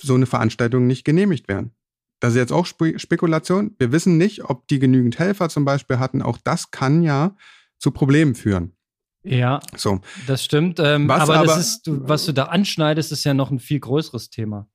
so 0.00 0.14
eine 0.14 0.26
Veranstaltung 0.26 0.86
nicht 0.86 1.04
genehmigt 1.04 1.48
werden. 1.48 1.72
Das 2.20 2.34
ist 2.34 2.38
jetzt 2.38 2.52
auch 2.52 2.66
Spe 2.66 2.98
Spekulation. 2.98 3.74
Wir 3.78 3.90
wissen 3.90 4.18
nicht, 4.18 4.44
ob 4.44 4.68
die 4.68 4.78
genügend 4.78 5.18
Helfer 5.18 5.48
zum 5.48 5.64
Beispiel 5.64 5.98
hatten. 5.98 6.22
Auch 6.22 6.38
das 6.38 6.70
kann 6.70 7.02
ja 7.02 7.36
zu 7.78 7.90
Problemen 7.90 8.34
führen. 8.34 8.76
Ja, 9.24 9.60
so. 9.76 10.00
das 10.26 10.44
stimmt. 10.44 10.80
Ähm, 10.80 11.08
was 11.08 11.22
aber, 11.22 11.36
aber 11.36 11.46
das 11.46 11.58
ist, 11.58 11.82
was 11.86 12.26
du 12.26 12.32
da 12.32 12.44
anschneidest, 12.44 13.12
ist 13.12 13.24
ja 13.24 13.34
noch 13.34 13.50
ein 13.50 13.60
viel 13.60 13.80
größeres 13.80 14.30
Thema. 14.30 14.68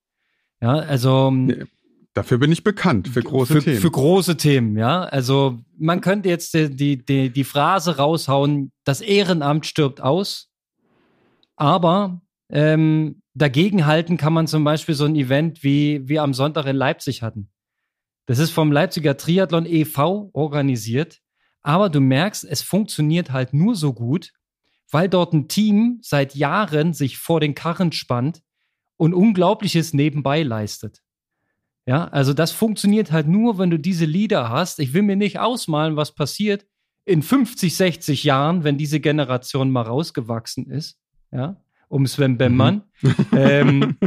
Ja, 0.61 0.73
also. 0.73 1.31
Nee, 1.31 1.65
dafür 2.13 2.37
bin 2.37 2.51
ich 2.51 2.63
bekannt, 2.63 3.09
für 3.09 3.21
große 3.21 3.53
für, 3.53 3.63
Themen. 3.63 3.81
Für 3.81 3.91
große 3.91 4.37
Themen, 4.37 4.77
ja. 4.77 5.03
Also, 5.03 5.59
man 5.77 6.01
könnte 6.01 6.29
jetzt 6.29 6.53
die, 6.53 7.03
die, 7.03 7.29
die 7.29 7.43
Phrase 7.43 7.97
raushauen, 7.97 8.71
das 8.83 9.01
Ehrenamt 9.01 9.65
stirbt 9.65 10.01
aus. 10.01 10.49
Aber 11.55 12.21
ähm, 12.49 13.21
dagegen 13.33 13.85
halten 13.85 14.17
kann 14.17 14.33
man 14.33 14.47
zum 14.47 14.63
Beispiel 14.63 14.95
so 14.95 15.05
ein 15.05 15.15
Event, 15.15 15.63
wie 15.63 16.07
wir 16.07 16.23
am 16.23 16.33
Sonntag 16.33 16.65
in 16.67 16.75
Leipzig 16.75 17.21
hatten. 17.21 17.49
Das 18.27 18.39
ist 18.39 18.51
vom 18.51 18.71
Leipziger 18.71 19.17
Triathlon 19.17 19.65
e.V. 19.65 20.29
organisiert. 20.33 21.19
Aber 21.61 21.89
du 21.89 21.99
merkst, 21.99 22.45
es 22.45 22.61
funktioniert 22.61 23.31
halt 23.31 23.53
nur 23.53 23.75
so 23.75 23.93
gut, 23.93 24.31
weil 24.91 25.09
dort 25.09 25.33
ein 25.33 25.47
Team 25.47 25.99
seit 26.01 26.35
Jahren 26.35 26.93
sich 26.93 27.17
vor 27.17 27.39
den 27.39 27.55
Karren 27.55 27.91
spannt 27.91 28.41
und 28.95 29.13
Unglaubliches 29.13 29.93
nebenbei 29.93 30.43
leistet. 30.43 31.01
Ja, 31.85 32.05
also 32.09 32.33
das 32.33 32.51
funktioniert 32.51 33.11
halt 33.11 33.27
nur, 33.27 33.57
wenn 33.57 33.69
du 33.69 33.79
diese 33.79 34.05
Lieder 34.05 34.49
hast. 34.49 34.79
Ich 34.79 34.93
will 34.93 35.03
mir 35.03 35.15
nicht 35.15 35.39
ausmalen, 35.39 35.95
was 35.95 36.13
passiert 36.13 36.65
in 37.05 37.21
50, 37.21 37.75
60 37.75 38.23
Jahren, 38.25 38.65
wenn 38.65 38.77
diese 38.77 38.99
Generation 38.99 39.71
mal 39.71 39.83
rausgewachsen 39.83 40.69
ist. 40.69 40.99
Ja, 41.31 41.61
um 41.87 42.05
Sven 42.05 42.37
Bemmann. 42.37 42.83
Mhm. 43.01 43.15
ähm, 43.31 43.97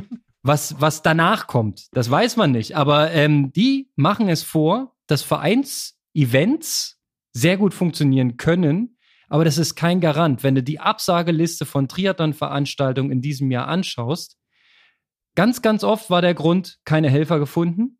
was, 0.42 0.80
was 0.80 1.02
danach 1.02 1.46
kommt, 1.46 1.88
das 1.92 2.10
weiß 2.10 2.36
man 2.36 2.52
nicht. 2.52 2.76
Aber 2.76 3.10
ähm, 3.12 3.52
die 3.52 3.90
machen 3.96 4.28
es 4.28 4.42
vor, 4.42 4.94
dass 5.06 5.22
Vereins-Events 5.22 7.00
sehr 7.32 7.56
gut 7.56 7.74
funktionieren 7.74 8.36
können, 8.36 8.96
aber 9.30 9.44
das 9.44 9.58
ist 9.58 9.76
kein 9.76 10.00
Garant. 10.00 10.42
Wenn 10.42 10.56
du 10.56 10.62
die 10.62 10.80
Absageliste 10.80 11.64
von 11.64 11.88
Triathlon-Veranstaltungen 11.88 13.12
in 13.12 13.22
diesem 13.22 13.50
Jahr 13.52 13.68
anschaust, 13.68 14.36
ganz, 15.36 15.62
ganz 15.62 15.84
oft 15.84 16.10
war 16.10 16.20
der 16.20 16.34
Grund, 16.34 16.80
keine 16.84 17.08
Helfer 17.08 17.38
gefunden. 17.38 17.98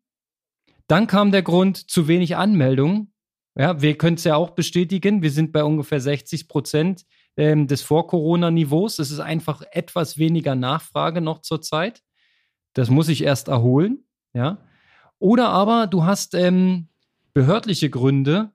Dann 0.87 1.07
kam 1.07 1.31
der 1.31 1.41
Grund, 1.41 1.89
zu 1.89 2.09
wenig 2.09 2.35
Anmeldungen. 2.35 3.13
Ja, 3.55 3.81
wir 3.81 3.97
können 3.97 4.17
es 4.17 4.25
ja 4.25 4.35
auch 4.35 4.51
bestätigen. 4.51 5.21
Wir 5.21 5.31
sind 5.31 5.53
bei 5.53 5.63
ungefähr 5.63 6.01
60 6.01 6.49
Prozent 6.49 7.05
ähm, 7.37 7.65
des 7.65 7.81
Vor-Corona-Niveaus. 7.81 8.99
Es 8.99 9.09
ist 9.09 9.21
einfach 9.21 9.61
etwas 9.71 10.17
weniger 10.17 10.55
Nachfrage 10.55 11.21
noch 11.21 11.39
zurzeit. 11.39 12.01
Das 12.73 12.89
muss 12.89 13.07
ich 13.07 13.23
erst 13.23 13.47
erholen. 13.47 14.05
Ja. 14.33 14.57
Oder 15.17 15.47
aber 15.49 15.87
du 15.87 16.03
hast 16.03 16.33
ähm, 16.33 16.89
behördliche 17.33 17.89
Gründe, 17.89 18.51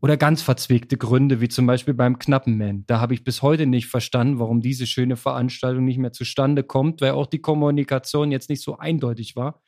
oder 0.00 0.16
ganz 0.16 0.42
verzwickte 0.42 0.96
Gründe, 0.96 1.40
wie 1.40 1.48
zum 1.48 1.66
Beispiel 1.66 1.94
beim 1.94 2.18
Knappenman. 2.18 2.84
Da 2.86 3.00
habe 3.00 3.14
ich 3.14 3.24
bis 3.24 3.42
heute 3.42 3.66
nicht 3.66 3.88
verstanden, 3.88 4.38
warum 4.38 4.60
diese 4.60 4.86
schöne 4.86 5.16
Veranstaltung 5.16 5.84
nicht 5.84 5.98
mehr 5.98 6.12
zustande 6.12 6.62
kommt, 6.62 7.00
weil 7.00 7.12
auch 7.12 7.26
die 7.26 7.40
Kommunikation 7.40 8.30
jetzt 8.30 8.48
nicht 8.48 8.62
so 8.62 8.78
eindeutig 8.78 9.34
war. 9.34 9.60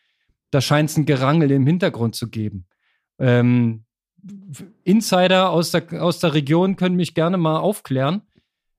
Da 0.51 0.61
scheint 0.61 0.91
es 0.91 0.97
ein 0.97 1.07
Gerangel 1.07 1.51
im 1.51 1.67
Hintergrund 1.67 2.15
zu 2.15 2.29
geben. 2.29 2.67
Ähm, 3.19 3.85
Insider 4.85 5.51
aus 5.51 5.73
der, 5.73 6.03
aus 6.03 6.21
der 6.21 6.35
Region 6.35 6.77
können 6.77 6.97
mich 6.97 7.15
gerne 7.15 7.37
mal 7.37 7.59
aufklären. 7.59 8.23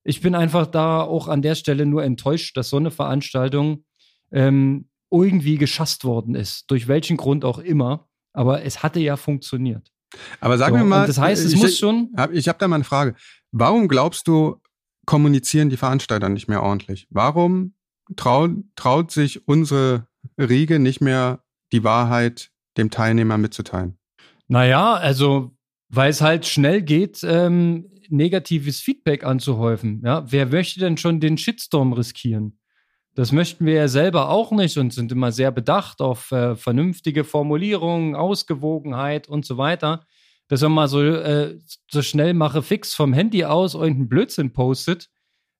Ich 0.03 0.21
bin 0.21 0.35
einfach 0.35 0.67
da 0.67 1.01
auch 1.01 1.27
an 1.27 1.41
der 1.41 1.55
Stelle 1.55 1.85
nur 1.85 2.03
enttäuscht, 2.03 2.55
dass 2.57 2.69
so 2.69 2.77
eine 2.77 2.91
Veranstaltung 2.91 3.83
ähm, 4.31 4.89
irgendwie 5.11 5.57
geschasst 5.57 6.05
worden 6.05 6.35
ist. 6.35 6.71
Durch 6.71 6.87
welchen 6.87 7.17
Grund 7.17 7.43
auch 7.43 7.59
immer. 7.59 8.07
Aber 8.33 8.63
es 8.63 8.81
hatte 8.81 8.99
ja 9.01 9.17
funktioniert. 9.17 9.91
Aber 10.39 10.57
sag 10.57 10.69
so, 10.69 10.77
mir 10.77 10.83
mal, 10.83 11.07
das 11.07 11.17
heißt, 11.17 11.45
es 11.45 11.53
ich, 11.53 11.59
muss 11.59 11.77
schon. 11.77 12.09
Hab, 12.15 12.31
ich 12.33 12.47
habe 12.47 12.59
da 12.59 12.67
mal 12.67 12.75
eine 12.75 12.83
Frage. 12.83 13.15
Warum 13.51 13.87
glaubst 13.87 14.27
du, 14.27 14.57
kommunizieren 15.05 15.69
die 15.69 15.77
Veranstalter 15.77 16.29
nicht 16.29 16.47
mehr 16.47 16.63
ordentlich? 16.63 17.07
Warum 17.09 17.73
traut, 18.15 18.51
traut 18.75 19.11
sich 19.11 19.47
unsere 19.47 20.07
Riege 20.37 20.79
nicht 20.79 21.01
mehr, 21.01 21.43
die 21.71 21.83
Wahrheit 21.83 22.51
dem 22.77 22.89
Teilnehmer 22.89 23.37
mitzuteilen? 23.37 23.97
Naja, 24.47 24.93
also, 24.95 25.55
weil 25.89 26.09
es 26.09 26.21
halt 26.21 26.45
schnell 26.45 26.81
geht, 26.81 27.21
ähm, 27.23 27.87
negatives 28.09 28.79
Feedback 28.79 29.23
anzuhäufen. 29.23 30.01
Ja, 30.03 30.29
wer 30.29 30.45
möchte 30.45 30.79
denn 30.79 30.97
schon 30.97 31.19
den 31.19 31.37
Shitstorm 31.37 31.93
riskieren? 31.93 32.59
Das 33.13 33.31
möchten 33.31 33.65
wir 33.65 33.73
ja 33.73 33.87
selber 33.87 34.29
auch 34.29 34.51
nicht 34.51 34.77
und 34.77 34.93
sind 34.93 35.11
immer 35.11 35.31
sehr 35.31 35.51
bedacht 35.51 36.01
auf 36.01 36.31
äh, 36.31 36.55
vernünftige 36.55 37.23
Formulierungen, 37.23 38.15
Ausgewogenheit 38.15 39.27
und 39.27 39.45
so 39.45 39.57
weiter. 39.57 40.05
Dass 40.47 40.61
man 40.61 40.71
mal 40.71 40.87
so, 40.87 41.01
äh, 41.01 41.59
so 41.89 42.01
schnell 42.01 42.33
mache 42.33 42.61
fix 42.61 42.93
vom 42.93 43.13
Handy 43.13 43.45
aus 43.45 43.73
irgendeinen 43.73 44.09
Blödsinn 44.09 44.53
postet, 44.53 45.09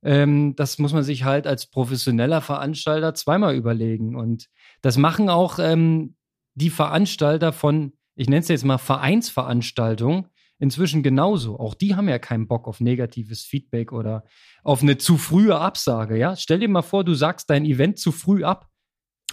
ähm, 0.04 0.56
das 0.56 0.80
muss 0.80 0.94
man 0.94 1.04
sich 1.04 1.24
halt 1.24 1.46
als 1.46 1.68
professioneller 1.68 2.42
Veranstalter 2.42 3.14
zweimal 3.14 3.56
überlegen. 3.56 4.16
Und 4.16 4.48
das 4.82 4.98
machen 4.98 5.30
auch 5.30 5.60
ähm, 5.60 6.16
die 6.56 6.70
Veranstalter 6.70 7.54
von, 7.54 7.94
ich 8.16 8.28
nenne 8.28 8.42
es 8.42 8.48
jetzt 8.48 8.66
mal 8.66 8.78
Vereinsveranstaltungen, 8.78 10.28
inzwischen 10.62 11.02
genauso. 11.02 11.60
Auch 11.60 11.74
die 11.74 11.96
haben 11.96 12.08
ja 12.08 12.20
keinen 12.20 12.48
Bock 12.48 12.68
auf 12.68 12.80
negatives 12.80 13.42
Feedback 13.42 13.92
oder 13.92 14.24
auf 14.64 14.84
eine 14.84 14.98
zu 14.98 15.18
frühe 15.18 15.58
Absage. 15.58 16.18
Ja, 16.18 16.36
stell 16.36 16.60
dir 16.60 16.70
mal 16.70 16.84
vor, 16.84 17.04
du 17.04 17.16
sagst 17.16 17.50
dein 17.50 17.66
Event 17.66 17.98
zu 17.98 18.12
früh 18.12 18.44
ab. 18.44 18.70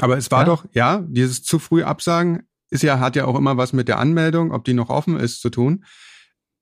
Aber 0.01 0.17
es 0.17 0.31
war 0.31 0.41
ja? 0.41 0.45
doch, 0.47 0.65
ja, 0.73 1.05
dieses 1.07 1.43
zu 1.43 1.59
früh 1.59 1.83
Absagen 1.83 2.49
ist 2.71 2.83
ja, 2.83 2.99
hat 2.99 3.15
ja 3.15 3.27
auch 3.27 3.37
immer 3.37 3.59
was 3.59 3.75
mit 3.75 3.89
der 3.89 3.99
Anmeldung, 3.99 4.53
ob 4.53 4.65
die 4.65 4.73
noch 4.73 4.89
offen 4.89 5.19
ist, 5.19 5.43
zu 5.43 5.51
tun. 5.51 5.85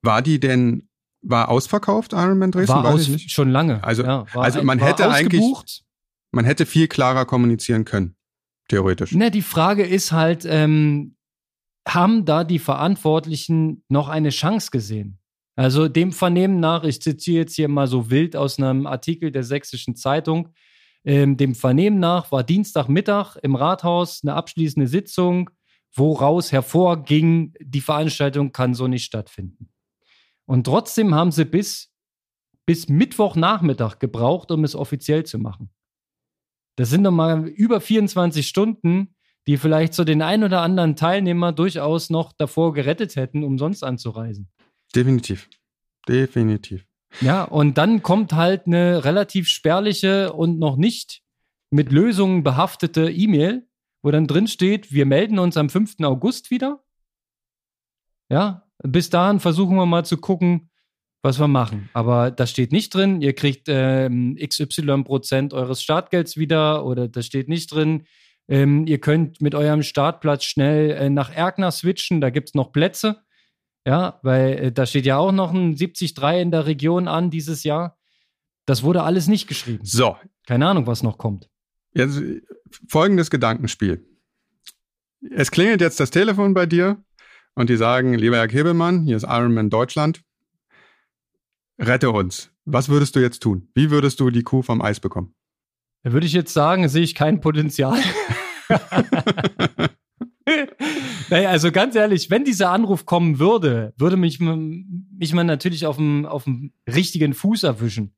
War 0.01 0.21
die 0.21 0.39
denn, 0.39 0.89
war 1.21 1.49
ausverkauft, 1.49 2.11
Ironman 2.11 2.51
Dresden? 2.51 2.75
War 2.75 2.93
aus, 2.93 3.09
schon 3.27 3.49
lange. 3.49 3.83
Also, 3.83 4.03
ja, 4.03 4.25
also 4.33 4.63
man 4.63 4.79
hätte 4.79 5.09
eigentlich, 5.09 5.83
man 6.31 6.43
hätte 6.43 6.65
viel 6.65 6.87
klarer 6.87 7.25
kommunizieren 7.25 7.85
können, 7.85 8.15
theoretisch. 8.67 9.13
Na, 9.13 9.29
die 9.29 9.41
Frage 9.41 9.85
ist 9.85 10.11
halt, 10.11 10.45
ähm, 10.45 11.16
haben 11.87 12.25
da 12.25 12.43
die 12.43 12.59
Verantwortlichen 12.59 13.83
noch 13.87 14.09
eine 14.09 14.29
Chance 14.29 14.71
gesehen? 14.71 15.19
Also 15.55 15.87
dem 15.87 16.11
Vernehmen 16.11 16.59
nach, 16.59 16.83
ich 16.83 17.01
zitiere 17.01 17.39
jetzt 17.39 17.55
hier 17.55 17.67
mal 17.67 17.87
so 17.87 18.11
wild 18.11 18.35
aus 18.35 18.59
einem 18.59 18.85
Artikel 18.85 19.31
der 19.31 19.43
Sächsischen 19.43 19.95
Zeitung, 19.95 20.49
ähm, 21.03 21.37
dem 21.37 21.55
Vernehmen 21.55 21.99
nach 21.99 22.31
war 22.31 22.43
Dienstagmittag 22.43 23.37
im 23.37 23.55
Rathaus 23.55 24.21
eine 24.23 24.33
abschließende 24.33 24.87
Sitzung, 24.87 25.49
woraus 25.95 26.51
hervorging, 26.51 27.53
die 27.59 27.81
Veranstaltung 27.81 28.51
kann 28.51 28.73
so 28.73 28.87
nicht 28.87 29.05
stattfinden. 29.05 29.69
Und 30.45 30.65
trotzdem 30.65 31.15
haben 31.15 31.31
sie 31.31 31.45
bis, 31.45 31.91
bis 32.65 32.87
Mittwochnachmittag 32.87 33.97
gebraucht, 33.99 34.51
um 34.51 34.63
es 34.63 34.75
offiziell 34.75 35.25
zu 35.25 35.39
machen. 35.39 35.69
Das 36.75 36.89
sind 36.89 37.01
nochmal 37.01 37.47
über 37.47 37.81
24 37.81 38.47
Stunden, 38.47 39.15
die 39.47 39.57
vielleicht 39.57 39.93
so 39.93 40.03
den 40.03 40.21
ein 40.21 40.43
oder 40.43 40.61
anderen 40.61 40.95
Teilnehmer 40.95 41.53
durchaus 41.53 42.09
noch 42.09 42.33
davor 42.33 42.73
gerettet 42.73 43.15
hätten, 43.15 43.43
umsonst 43.43 43.83
anzureisen. 43.83 44.49
Definitiv. 44.93 45.49
Definitiv. 46.07 46.85
Ja, 47.21 47.43
und 47.43 47.77
dann 47.77 48.03
kommt 48.03 48.33
halt 48.33 48.67
eine 48.67 49.05
relativ 49.05 49.47
spärliche 49.47 50.33
und 50.33 50.59
noch 50.59 50.75
nicht 50.75 51.21
mit 51.71 51.91
Lösungen 51.91 52.43
behaftete 52.43 53.09
E-Mail, 53.09 53.67
wo 54.01 54.11
dann 54.11 54.27
drin 54.27 54.47
steht, 54.47 54.91
wir 54.91 55.05
melden 55.05 55.39
uns 55.39 55.57
am 55.57 55.69
5. 55.69 55.95
August 56.03 56.51
wieder. 56.51 56.83
Ja, 58.29 58.67
bis 58.83 59.09
dahin 59.09 59.39
versuchen 59.39 59.75
wir 59.75 59.85
mal 59.85 60.05
zu 60.05 60.17
gucken, 60.17 60.69
was 61.23 61.39
wir 61.39 61.47
machen. 61.47 61.89
Aber 61.93 62.31
da 62.31 62.45
steht 62.45 62.71
nicht 62.71 62.93
drin, 62.93 63.21
ihr 63.21 63.33
kriegt 63.33 63.67
ähm, 63.69 64.37
XY 64.37 65.03
Prozent 65.03 65.53
eures 65.53 65.81
Startgelds 65.81 66.37
wieder 66.37 66.85
oder 66.85 67.07
da 67.07 67.21
steht 67.21 67.49
nicht 67.49 67.71
drin, 67.71 68.05
ähm, 68.47 68.87
ihr 68.87 68.99
könnt 68.99 69.41
mit 69.41 69.55
eurem 69.55 69.83
Startplatz 69.83 70.45
schnell 70.45 70.91
äh, 70.91 71.09
nach 71.09 71.31
Erkner 71.33 71.71
switchen, 71.71 72.21
da 72.21 72.29
gibt 72.29 72.49
es 72.49 72.55
noch 72.55 72.71
Plätze. 72.71 73.21
Ja, 73.85 74.19
weil 74.21 74.53
äh, 74.57 74.71
da 74.71 74.85
steht 74.85 75.05
ja 75.05 75.17
auch 75.17 75.31
noch 75.31 75.53
ein 75.53 75.75
73 75.75 76.13
in 76.41 76.51
der 76.51 76.65
Region 76.65 77.07
an 77.07 77.29
dieses 77.29 77.63
Jahr. 77.63 77.97
Das 78.65 78.83
wurde 78.83 79.03
alles 79.03 79.27
nicht 79.27 79.47
geschrieben. 79.47 79.79
So. 79.83 80.17
Keine 80.45 80.67
Ahnung, 80.67 80.87
was 80.87 81.03
noch 81.03 81.17
kommt. 81.17 81.49
Jetzt 81.93 82.21
folgendes 82.89 83.29
Gedankenspiel. 83.29 84.05
Es 85.31 85.51
klingelt 85.51 85.81
jetzt 85.81 85.99
das 85.99 86.11
Telefon 86.11 86.53
bei 86.53 86.65
dir 86.65 87.01
und 87.55 87.69
die 87.69 87.77
sagen, 87.77 88.13
lieber 88.13 88.37
Herr 88.37 88.47
Kebelmann, 88.47 89.03
hier 89.03 89.17
ist 89.17 89.23
Ironman 89.23 89.69
Deutschland, 89.69 90.21
rette 91.79 92.11
uns. 92.11 92.51
Was 92.65 92.89
würdest 92.89 93.15
du 93.15 93.19
jetzt 93.19 93.41
tun? 93.41 93.69
Wie 93.73 93.89
würdest 93.89 94.19
du 94.19 94.29
die 94.29 94.43
Kuh 94.43 94.61
vom 94.61 94.81
Eis 94.81 94.99
bekommen? 94.99 95.33
Da 96.03 96.11
würde 96.11 96.27
ich 96.27 96.33
jetzt 96.33 96.53
sagen, 96.53 96.87
sehe 96.89 97.03
ich 97.03 97.15
kein 97.15 97.41
Potenzial. 97.41 97.99
naja, 101.29 101.49
also 101.49 101.71
ganz 101.71 101.95
ehrlich, 101.95 102.29
wenn 102.29 102.43
dieser 102.43 102.71
Anruf 102.71 103.05
kommen 103.05 103.39
würde, 103.39 103.93
würde 103.97 104.17
mich, 104.17 104.39
mich 104.39 105.33
man 105.33 105.47
natürlich 105.47 105.85
auf 105.85 105.97
dem, 105.97 106.25
auf 106.25 106.45
dem 106.45 106.73
richtigen 106.87 107.33
Fuß 107.33 107.63
erwischen. 107.63 108.15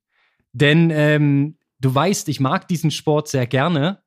Denn 0.51 0.89
ähm, 0.91 1.57
du 1.79 1.93
weißt, 1.93 2.29
ich 2.29 2.39
mag 2.39 2.67
diesen 2.67 2.91
Sport 2.91 3.27
sehr 3.27 3.47
gerne. 3.47 4.01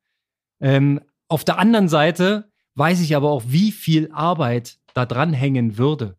Ähm, 0.61 1.01
auf 1.29 1.45
der 1.45 1.59
anderen 1.59 1.89
Seite 1.89 2.51
weiß 2.75 3.01
ich 3.01 3.17
aber 3.17 3.31
auch, 3.31 3.45
wie 3.47 3.73
viel 3.73 4.11
Arbeit 4.13 4.79
da 4.95 5.07
dran 5.07 5.33
hängen 5.33 5.79
würde. 5.79 6.17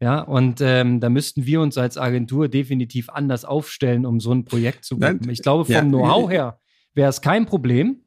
Ja, 0.00 0.20
und 0.20 0.60
ähm, 0.60 1.00
da 1.00 1.08
müssten 1.08 1.46
wir 1.46 1.60
uns 1.60 1.78
als 1.78 1.96
Agentur 1.96 2.48
definitiv 2.48 3.08
anders 3.08 3.44
aufstellen, 3.44 4.04
um 4.04 4.20
so 4.20 4.32
ein 4.32 4.44
Projekt 4.44 4.84
zu 4.84 4.98
bekommen. 4.98 5.30
Ich 5.30 5.40
glaube, 5.40 5.64
vom 5.64 5.74
ja, 5.74 5.82
Know-how 5.82 6.30
her 6.30 6.58
wäre 6.94 7.08
es 7.08 7.22
kein 7.22 7.46
Problem, 7.46 8.03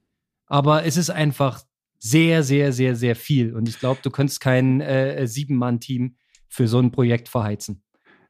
aber 0.47 0.85
es 0.85 0.97
ist 0.97 1.09
einfach 1.09 1.63
sehr, 1.99 2.43
sehr, 2.43 2.73
sehr, 2.73 2.95
sehr 2.95 3.15
viel. 3.15 3.53
Und 3.53 3.67
ich 3.67 3.79
glaube, 3.79 3.99
du 4.03 4.09
könntest 4.09 4.39
kein 4.39 4.81
äh, 4.81 5.27
Sieben-Mann-Team 5.27 6.15
für 6.47 6.67
so 6.67 6.79
ein 6.79 6.91
Projekt 6.91 7.29
verheizen. 7.29 7.83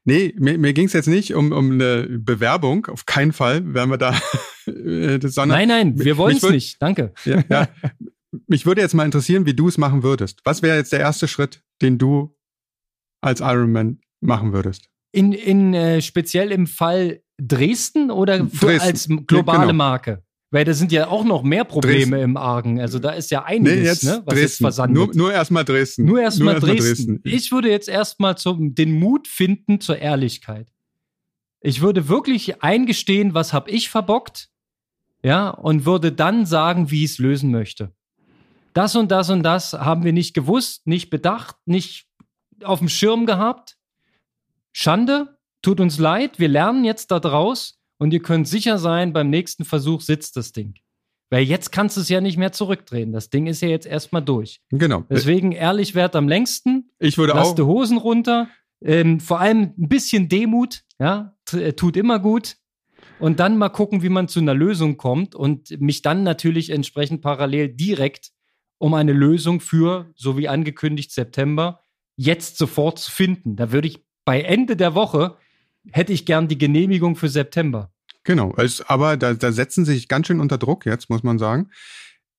Nee, 0.03 0.34
mir, 0.38 0.58
mir 0.58 0.71
ging 0.71 0.86
es 0.86 0.93
jetzt 0.93 1.08
nicht 1.08 1.34
um, 1.34 1.51
um 1.51 1.71
eine 1.71 2.08
Bewerbung, 2.08 2.86
auf 2.86 3.06
keinen 3.06 3.34
Fall 3.34 3.73
werden 3.73 3.89
wir 3.89 3.97
da. 3.97 4.17
äh, 4.65 5.19
sondern 5.21 5.58
nein, 5.58 5.67
nein, 5.67 5.99
wir 5.99 6.17
wollen 6.17 6.38
es 6.38 6.49
nicht, 6.49 6.82
danke. 6.82 7.13
Ja, 7.25 7.43
ja, 7.49 7.67
mich 8.47 8.65
würde 8.65 8.80
jetzt 8.80 8.93
mal 8.93 9.03
interessieren, 9.03 9.45
wie 9.45 9.53
du 9.53 9.67
es 9.67 9.77
machen 9.77 10.03
würdest. 10.03 10.39
Was 10.45 10.62
wäre 10.62 10.77
jetzt 10.77 10.93
der 10.93 11.01
erste 11.01 11.27
Schritt, 11.27 11.62
den 11.82 11.97
du 11.97 12.34
als 13.21 13.41
Ironman 13.41 13.99
machen 14.21 14.53
würdest? 14.53 14.89
In, 15.12 15.34
in 15.34 15.73
äh, 15.73 16.01
speziell 16.01 16.53
im 16.53 16.67
Fall 16.67 17.21
Dresden 17.38 18.10
oder 18.10 18.39
Dresden. 18.39 18.80
als 18.80 19.10
globale 19.27 19.67
genau. 19.67 19.73
Marke? 19.73 20.23
Weil 20.49 20.63
da 20.63 20.73
sind 20.73 20.93
ja 20.93 21.07
auch 21.07 21.25
noch 21.25 21.43
mehr 21.43 21.65
Probleme 21.65 22.12
Dresden. 22.12 22.23
im 22.23 22.38
Argen. 22.38 22.79
Also 22.79 22.99
da 22.99 23.10
ist 23.10 23.31
ja 23.31 23.43
einiges, 23.43 23.75
nee, 23.75 23.83
jetzt 23.83 24.03
ne, 24.03 24.21
was 24.23 24.33
Dresden. 24.33 24.41
jetzt 24.41 24.57
versandet. 24.57 24.95
Nur, 24.95 25.15
nur 25.15 25.33
erstmal 25.33 25.65
Dresden. 25.65 26.05
Nur 26.05 26.21
erstmal 26.21 26.53
erst 26.55 26.67
Dresden. 26.67 27.21
Dresden. 27.21 27.21
Ich 27.23 27.51
würde 27.51 27.69
jetzt 27.69 27.89
erstmal 27.89 28.36
den 28.45 28.93
Mut 28.93 29.27
finden 29.27 29.81
zur 29.81 29.97
Ehrlichkeit. 29.97 30.71
Ich 31.60 31.81
würde 31.81 32.07
wirklich 32.07 32.63
eingestehen, 32.63 33.33
was 33.33 33.51
habe 33.51 33.69
ich 33.71 33.89
verbockt, 33.89 34.49
ja, 35.23 35.49
und 35.49 35.86
würde 35.86 36.12
dann 36.12 36.45
sagen, 36.45 36.91
wie 36.91 37.03
ich 37.03 37.12
es 37.12 37.17
lösen 37.17 37.51
möchte. 37.51 37.91
Das 38.73 38.95
und 38.95 39.12
das 39.12 39.29
und 39.29 39.43
das 39.43 39.73
haben 39.73 40.03
wir 40.03 40.13
nicht 40.13 40.33
gewusst, 40.33 40.86
nicht 40.88 41.10
bedacht, 41.10 41.55
nicht 41.65 42.07
auf 42.63 42.79
dem 42.79 42.89
Schirm 42.89 43.25
gehabt. 43.25 43.75
Schande, 44.71 45.38
tut 45.62 45.79
uns 45.79 45.97
leid, 45.97 46.39
wir 46.39 46.47
lernen 46.47 46.86
jetzt 46.86 47.12
da 47.12 47.19
draus 47.19 47.79
und 47.97 48.13
ihr 48.13 48.21
könnt 48.21 48.47
sicher 48.47 48.77
sein, 48.77 49.13
beim 49.13 49.29
nächsten 49.29 49.65
Versuch 49.65 50.01
sitzt 50.01 50.38
das 50.38 50.51
Ding. 50.51 50.75
Weil 51.29 51.43
jetzt 51.43 51.71
kannst 51.71 51.97
du 51.97 52.01
es 52.01 52.10
ja 52.10 52.21
nicht 52.21 52.38
mehr 52.38 52.53
zurückdrehen. 52.53 53.12
Das 53.12 53.29
Ding 53.29 53.47
ist 53.47 53.62
ja 53.62 53.67
jetzt 53.67 53.86
erstmal 53.86 54.21
durch. 54.21 54.62
Genau. 54.69 55.03
Deswegen 55.10 55.51
ehrlich 55.51 55.93
wert 55.93 56.15
am 56.15 56.27
längsten. 56.27 56.89
Ich 56.99 57.17
würde 57.17 57.33
Lass 57.33 57.49
auch. 57.49 57.55
die 57.55 57.63
Hosen 57.63 57.97
runter. 57.97 58.47
Ähm, 58.81 59.19
vor 59.19 59.39
allem 59.39 59.73
ein 59.77 59.89
bisschen 59.89 60.29
Demut, 60.29 60.83
ja, 60.99 61.36
äh, 61.51 61.73
tut 61.73 61.97
immer 61.97 62.19
gut. 62.19 62.57
Und 63.19 63.39
dann 63.39 63.57
mal 63.57 63.69
gucken, 63.69 64.03
wie 64.03 64.10
man 64.10 64.27
zu 64.27 64.39
einer 64.39 64.53
Lösung 64.53 64.97
kommt 64.97 65.36
und 65.36 65.81
mich 65.81 66.01
dann 66.01 66.23
natürlich 66.23 66.69
entsprechend 66.69 67.21
parallel 67.21 67.69
direkt 67.69 68.31
um 68.77 68.93
eine 68.93 69.13
Lösung 69.13 69.60
für, 69.60 70.12
so 70.15 70.38
wie 70.38 70.47
angekündigt, 70.47 71.12
September, 71.12 71.81
jetzt 72.15 72.57
sofort 72.57 72.99
zu 72.99 73.12
finden. 73.12 73.55
Da 73.55 73.71
würde 73.71 73.88
ich 73.88 74.05
bei 74.23 74.41
Ende 74.41 74.75
der 74.75 74.93
Woche 74.93 75.38
hätte 75.91 76.13
ich 76.13 76.26
gern 76.26 76.47
die 76.47 76.58
Genehmigung 76.58 77.15
für 77.15 77.30
September. 77.30 77.91
Genau, 78.23 78.54
es, 78.58 78.82
aber 78.82 79.15
da, 79.15 79.34
da 79.34 79.52
setzen 79.52 79.86
sie 79.86 79.93
sich 79.93 80.08
ganz 80.08 80.28
schön 80.28 80.41
unter 80.41 80.58
Druck 80.58 80.86
jetzt, 80.86 81.10
muss 81.10 81.23
man 81.23 81.39
sagen. 81.39 81.69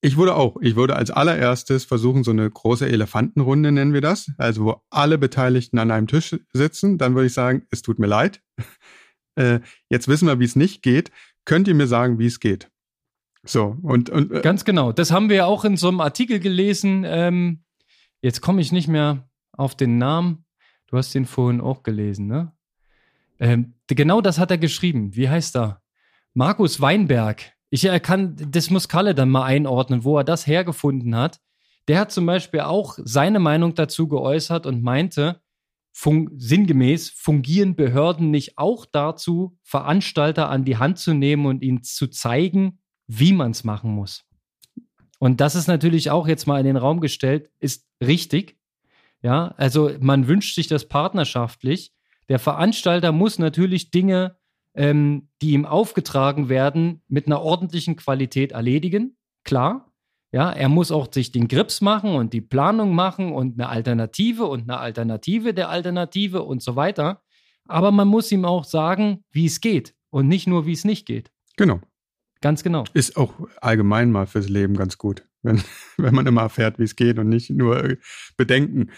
Ich 0.01 0.17
würde 0.17 0.37
auch, 0.37 0.57
ich 0.61 0.77
würde 0.77 0.95
als 0.95 1.11
allererstes 1.11 1.85
versuchen, 1.85 2.23
so 2.23 2.31
eine 2.31 2.49
große 2.49 2.89
Elefantenrunde 2.89 3.73
nennen 3.73 3.93
wir 3.93 4.01
das, 4.01 4.31
also 4.39 4.65
wo 4.65 4.83
alle 4.91 5.19
Beteiligten 5.19 5.79
an 5.79 5.91
einem 5.91 6.07
Tisch 6.07 6.37
sitzen. 6.53 6.99
Dann 6.99 7.15
würde 7.15 7.27
ich 7.27 7.33
sagen, 7.33 7.67
es 7.71 7.83
tut 7.83 7.99
mir 7.99 8.07
leid. 8.07 8.41
Äh, 9.35 9.61
jetzt 9.89 10.09
wissen 10.09 10.27
wir, 10.27 10.41
wie 10.41 10.47
es 10.47 10.57
nicht 10.57 10.83
geht. 10.83 11.13
Könnt 11.45 11.69
ihr 11.69 11.75
mir 11.77 11.87
sagen, 11.87 12.19
wie 12.19 12.27
es 12.27 12.41
geht? 12.41 12.73
So, 13.45 13.77
und. 13.83 14.11
und 14.11 14.33
äh, 14.33 14.41
Ganz 14.41 14.65
genau. 14.65 14.91
Das 14.91 15.13
haben 15.13 15.29
wir 15.29 15.37
ja 15.37 15.47
auch 15.47 15.65
in 15.65 15.77
so 15.77 15.87
einem 15.87 16.01
Artikel 16.01 16.41
gelesen. 16.41 17.05
Ähm, 17.07 17.63
jetzt 18.21 18.41
komme 18.41 18.61
ich 18.61 18.73
nicht 18.73 18.89
mehr 18.89 19.31
auf 19.53 19.77
den 19.77 19.97
Namen. 19.97 20.45
Du 20.89 20.97
hast 20.97 21.15
den 21.15 21.25
vorhin 21.25 21.61
auch 21.61 21.85
gelesen, 21.85 22.27
ne? 22.27 22.53
Ähm, 23.41 23.75
genau 23.87 24.21
das 24.21 24.39
hat 24.39 24.51
er 24.51 24.59
geschrieben. 24.59 25.15
Wie 25.15 25.29
heißt 25.29 25.57
er? 25.57 25.83
Markus 26.35 26.81
Weinberg. 26.81 27.53
Ich 27.71 27.83
kann, 28.03 28.37
das 28.51 28.71
muss 28.71 28.89
Kalle 28.89 29.15
dann 29.15 29.29
mal 29.29 29.45
einordnen, 29.45 30.05
wo 30.05 30.17
er 30.17 30.25
das 30.25 30.47
hergefunden 30.47 31.15
hat. 31.15 31.41
Der 31.87 32.01
hat 32.01 32.13
zum 32.13 32.27
Beispiel 32.27 32.61
auch 32.61 32.99
seine 33.03 33.39
Meinung 33.39 33.75
dazu 33.75 34.09
geäußert 34.09 34.67
und 34.67 34.83
meinte, 34.83 35.41
fun 35.93 36.31
sinngemäß, 36.37 37.11
fungieren 37.11 37.75
Behörden 37.75 38.31
nicht 38.31 38.57
auch 38.57 38.87
dazu, 38.87 39.59
Veranstalter 39.63 40.49
an 40.49 40.65
die 40.65 40.77
Hand 40.77 40.99
zu 40.99 41.13
nehmen 41.13 41.47
und 41.47 41.63
ihnen 41.63 41.83
zu 41.83 42.07
zeigen, 42.09 42.79
wie 43.07 43.33
man 43.33 43.51
es 43.51 43.65
machen 43.65 43.91
muss? 43.91 44.25
Und 45.19 45.41
das 45.41 45.55
ist 45.55 45.67
natürlich 45.67 46.11
auch 46.11 46.29
jetzt 46.29 46.47
mal 46.47 46.61
in 46.61 46.67
den 46.67 46.77
Raum 46.77 47.01
gestellt, 47.01 47.51
ist 47.59 47.89
richtig. 48.01 48.59
Ja, 49.23 49.55
also 49.57 49.91
man 49.99 50.29
wünscht 50.29 50.55
sich 50.55 50.69
das 50.69 50.87
partnerschaftlich. 50.87 51.93
Der 52.29 52.39
Veranstalter 52.39 53.13
muss 53.13 53.39
natürlich 53.39 53.91
Dinge, 53.91 54.37
ähm, 54.75 55.29
die 55.43 55.53
ihm 55.53 55.65
aufgetragen 55.65 56.49
werden, 56.49 57.03
mit 57.09 57.27
einer 57.27 57.41
ordentlichen 57.43 57.97
Qualität 57.97 58.53
erledigen. 58.53 59.17
Klar. 59.45 59.93
Ja, 60.31 60.53
er 60.53 60.69
muss 60.69 60.91
auch 60.91 61.11
sich 61.11 61.33
den 61.33 61.49
Grips 61.49 61.81
machen 61.81 62.15
und 62.15 62.35
die 62.35 62.43
Planung 62.43 62.95
machen 62.95 63.33
und 63.33 63.59
eine 63.59 63.71
Alternative 63.71 64.45
und 64.45 64.63
eine 64.63 64.79
Alternative 64.79 65.55
der 65.55 65.71
Alternative 65.71 66.43
und 66.43 66.63
so 66.63 66.77
weiter. 66.77 67.23
Aber 67.67 67.93
man 67.93 68.09
muss 68.09 68.31
ihm 68.31 68.45
auch 68.45 68.65
sagen, 68.65 69.25
wie 69.31 69.47
es 69.47 69.63
geht 69.63 69.95
und 70.11 70.29
nicht 70.29 70.47
nur, 70.47 70.67
wie 70.67 70.73
es 70.73 70.85
nicht 70.85 71.07
geht. 71.07 71.31
Genau. 71.57 71.81
Ganz 72.41 72.63
genau. 72.63 72.85
Ist 72.95 73.17
auch 73.17 73.35
allgemein 73.61 74.13
mal 74.13 74.27
fürs 74.27 74.49
Leben 74.49 74.77
ganz 74.77 74.99
gut, 74.99 75.27
wenn, 75.43 75.63
wenn 75.97 76.15
man 76.15 76.27
immer 76.27 76.43
erfährt, 76.43 76.79
wie 76.79 76.85
es 76.85 76.95
geht 76.95 77.19
und 77.19 77.29
nicht 77.29 77.51
nur 77.51 77.83
äh, 77.83 77.97
bedenken. 78.37 78.91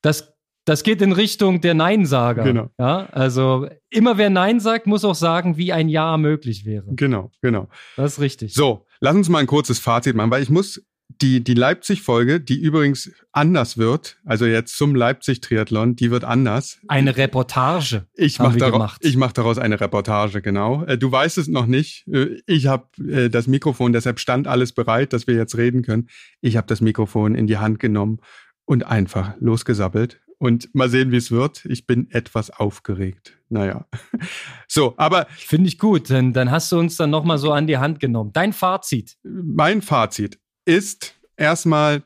Das, 0.00 0.33
das 0.64 0.82
geht 0.82 1.02
in 1.02 1.12
Richtung 1.12 1.60
der 1.60 1.74
Nein-Sager. 1.74 2.42
Genau. 2.42 2.70
Ja, 2.78 3.06
also 3.12 3.68
immer 3.90 4.18
wer 4.18 4.30
Nein 4.30 4.60
sagt, 4.60 4.86
muss 4.86 5.04
auch 5.04 5.14
sagen, 5.14 5.56
wie 5.56 5.72
ein 5.72 5.88
Ja 5.88 6.16
möglich 6.16 6.64
wäre. 6.64 6.86
Genau, 6.94 7.30
genau. 7.42 7.68
Das 7.96 8.14
ist 8.14 8.20
richtig. 8.20 8.54
So, 8.54 8.86
lass 9.00 9.14
uns 9.14 9.28
mal 9.28 9.38
ein 9.38 9.46
kurzes 9.46 9.78
Fazit 9.78 10.16
machen, 10.16 10.30
weil 10.30 10.42
ich 10.42 10.50
muss 10.50 10.82
die, 11.20 11.44
die 11.44 11.54
Leipzig-Folge, 11.54 12.40
die 12.40 12.60
übrigens 12.60 13.12
anders 13.32 13.76
wird, 13.76 14.18
also 14.24 14.46
jetzt 14.46 14.76
zum 14.76 14.94
Leipzig-Triathlon, 14.94 15.96
die 15.96 16.10
wird 16.10 16.24
anders. 16.24 16.78
Eine 16.88 17.16
Reportage. 17.16 18.06
Ich 18.14 18.38
mache 18.38 18.58
daraus, 18.58 18.98
mach 19.16 19.32
daraus 19.32 19.58
eine 19.58 19.80
Reportage, 19.80 20.40
genau. 20.42 20.82
Äh, 20.84 20.98
du 20.98 21.12
weißt 21.12 21.38
es 21.38 21.46
noch 21.48 21.66
nicht. 21.66 22.08
Äh, 22.08 22.40
ich 22.46 22.66
habe 22.66 22.86
äh, 23.06 23.28
das 23.28 23.46
Mikrofon, 23.46 23.92
deshalb 23.92 24.18
stand 24.18 24.48
alles 24.48 24.72
bereit, 24.72 25.12
dass 25.12 25.26
wir 25.26 25.34
jetzt 25.34 25.56
reden 25.56 25.82
können. 25.82 26.08
Ich 26.40 26.56
habe 26.56 26.66
das 26.66 26.80
Mikrofon 26.80 27.34
in 27.34 27.46
die 27.46 27.58
Hand 27.58 27.78
genommen 27.78 28.20
und 28.64 28.84
einfach 28.86 29.34
losgesabbelt. 29.40 30.20
Und 30.38 30.74
mal 30.74 30.88
sehen, 30.88 31.10
wie 31.10 31.16
es 31.16 31.30
wird. 31.30 31.64
Ich 31.66 31.86
bin 31.86 32.10
etwas 32.10 32.50
aufgeregt. 32.50 33.38
Naja. 33.48 33.86
So, 34.66 34.94
aber. 34.96 35.26
Finde 35.30 35.68
ich 35.68 35.78
gut, 35.78 36.10
denn 36.10 36.32
dann 36.32 36.50
hast 36.50 36.72
du 36.72 36.78
uns 36.78 36.96
dann 36.96 37.10
nochmal 37.10 37.38
so 37.38 37.52
an 37.52 37.68
die 37.68 37.78
Hand 37.78 38.00
genommen. 38.00 38.32
Dein 38.32 38.52
Fazit. 38.52 39.16
Mein 39.22 39.82
Fazit 39.82 40.40
ist 40.64 41.14
erstmal, 41.36 42.02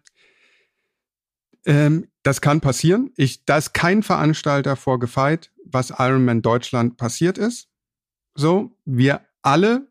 ähm, 1.64 2.08
das 2.22 2.42
kann 2.42 2.60
passieren. 2.60 3.10
Ich, 3.16 3.44
da 3.46 3.56
ist 3.56 3.72
kein 3.72 4.02
Veranstalter 4.02 4.76
vorgefeit, 4.76 5.50
was 5.64 5.94
Ironman 5.96 6.42
Deutschland 6.42 6.98
passiert 6.98 7.38
ist. 7.38 7.68
So, 8.34 8.76
wir 8.84 9.22
alle, 9.40 9.88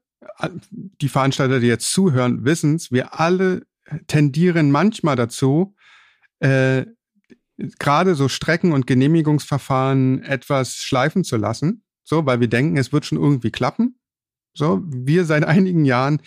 die 0.72 1.10
Veranstalter, 1.10 1.60
die 1.60 1.68
jetzt 1.68 1.92
zuhören, 1.92 2.46
wissen 2.46 2.76
es, 2.76 2.92
wir 2.92 3.20
alle 3.20 3.66
tendieren 4.08 4.72
manchmal 4.72 5.16
dazu, 5.16 5.76
äh, 6.40 6.86
gerade 7.80 8.16
so 8.16 8.28
Strecken 8.30 8.72
und 8.72 8.88
Genehmigungsverfahren 8.88 10.24
etwas 10.24 10.76
schleifen 10.76 11.24
zu 11.24 11.38
lassen, 11.38 11.84
so, 12.04 12.26
weil 12.26 12.40
wir 12.40 12.48
denken, 12.48 12.78
es 12.78 12.94
wird 12.94 13.06
schon 13.06 13.18
irgendwie 13.18 13.52
klappen. 13.52 14.00
So, 14.54 14.82
wir 14.86 15.26
seit 15.26 15.44
einigen 15.48 15.86
Jahren 15.86 16.22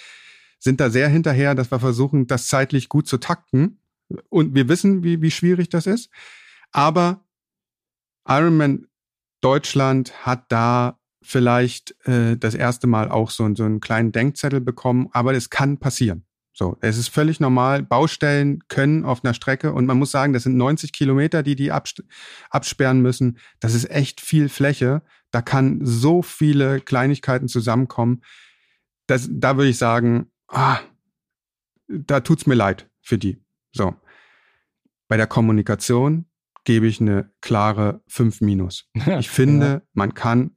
sind 0.58 0.80
da 0.80 0.90
sehr 0.90 1.08
hinterher, 1.08 1.54
dass 1.54 1.70
wir 1.70 1.80
versuchen, 1.80 2.26
das 2.26 2.48
zeitlich 2.48 2.88
gut 2.88 3.08
zu 3.08 3.18
takten. 3.18 3.80
Und 4.28 4.54
wir 4.54 4.68
wissen, 4.68 5.04
wie, 5.04 5.22
wie 5.22 5.30
schwierig 5.30 5.68
das 5.68 5.86
ist. 5.86 6.10
Aber 6.72 7.24
Ironman 8.28 8.86
Deutschland 9.40 10.26
hat 10.26 10.52
da 10.52 10.98
vielleicht 11.22 11.94
äh, 12.06 12.36
das 12.36 12.54
erste 12.54 12.86
Mal 12.86 13.10
auch 13.10 13.30
so, 13.30 13.52
so 13.54 13.64
einen 13.64 13.80
kleinen 13.80 14.12
Denkzettel 14.12 14.60
bekommen, 14.60 15.08
aber 15.12 15.34
es 15.34 15.50
kann 15.50 15.78
passieren. 15.78 16.26
So, 16.52 16.76
es 16.80 16.98
ist 16.98 17.08
völlig 17.08 17.40
normal. 17.40 17.82
Baustellen 17.82 18.60
können 18.68 19.04
auf 19.04 19.24
einer 19.24 19.34
Strecke 19.34 19.72
und 19.72 19.86
man 19.86 19.98
muss 19.98 20.10
sagen, 20.10 20.32
das 20.32 20.42
sind 20.42 20.56
90 20.56 20.92
Kilometer, 20.92 21.42
die 21.42 21.54
die 21.54 21.72
absperren 21.72 23.00
müssen. 23.00 23.38
Das 23.60 23.74
ist 23.74 23.90
echt 23.90 24.20
viel 24.20 24.48
Fläche. 24.48 25.02
Da 25.30 25.42
kann 25.42 25.80
so 25.82 26.22
viele 26.22 26.80
Kleinigkeiten 26.80 27.48
zusammenkommen. 27.48 28.22
Das, 29.06 29.28
da 29.30 29.56
würde 29.56 29.70
ich 29.70 29.78
sagen, 29.78 30.30
ah, 30.48 30.80
da 31.88 32.20
tut's 32.20 32.46
mir 32.46 32.54
leid 32.54 32.88
für 33.00 33.18
die. 33.18 33.38
So. 33.72 33.94
Bei 35.08 35.16
der 35.16 35.26
Kommunikation 35.26 36.26
gebe 36.64 36.86
ich 36.86 37.00
eine 37.00 37.30
klare 37.40 38.02
5 38.08 38.40
minus. 38.40 38.88
Ich 39.18 39.30
finde, 39.30 39.66
ja. 39.66 39.82
man 39.92 40.14
kann, 40.14 40.56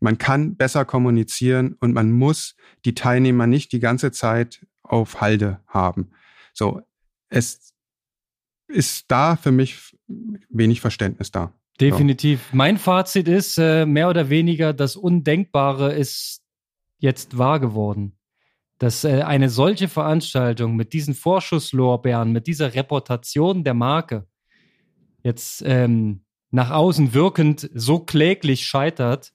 man 0.00 0.18
kann 0.18 0.56
besser 0.56 0.84
kommunizieren 0.84 1.76
und 1.80 1.92
man 1.92 2.12
muss 2.12 2.56
die 2.84 2.94
Teilnehmer 2.94 3.46
nicht 3.46 3.72
die 3.72 3.80
ganze 3.80 4.12
Zeit 4.12 4.66
auf 4.88 5.20
Halde 5.20 5.60
haben. 5.66 6.10
So, 6.52 6.80
es 7.28 7.72
ist 8.68 9.04
da 9.08 9.36
für 9.36 9.52
mich 9.52 9.96
wenig 10.48 10.80
Verständnis 10.80 11.30
da. 11.30 11.52
Definitiv. 11.80 12.48
So. 12.50 12.56
Mein 12.56 12.78
Fazit 12.78 13.28
ist 13.28 13.58
äh, 13.58 13.84
mehr 13.84 14.08
oder 14.08 14.30
weniger, 14.30 14.72
das 14.72 14.96
Undenkbare 14.96 15.94
ist 15.94 16.42
jetzt 16.98 17.36
wahr 17.36 17.60
geworden. 17.60 18.18
Dass 18.78 19.04
äh, 19.04 19.22
eine 19.22 19.50
solche 19.50 19.88
Veranstaltung 19.88 20.76
mit 20.76 20.92
diesen 20.92 21.14
Vorschusslorbeeren, 21.14 22.32
mit 22.32 22.46
dieser 22.46 22.74
Reputation 22.74 23.64
der 23.64 23.74
Marke 23.74 24.26
jetzt 25.22 25.62
ähm, 25.66 26.24
nach 26.50 26.70
außen 26.70 27.12
wirkend 27.12 27.70
so 27.74 28.00
kläglich 28.00 28.66
scheitert, 28.66 29.32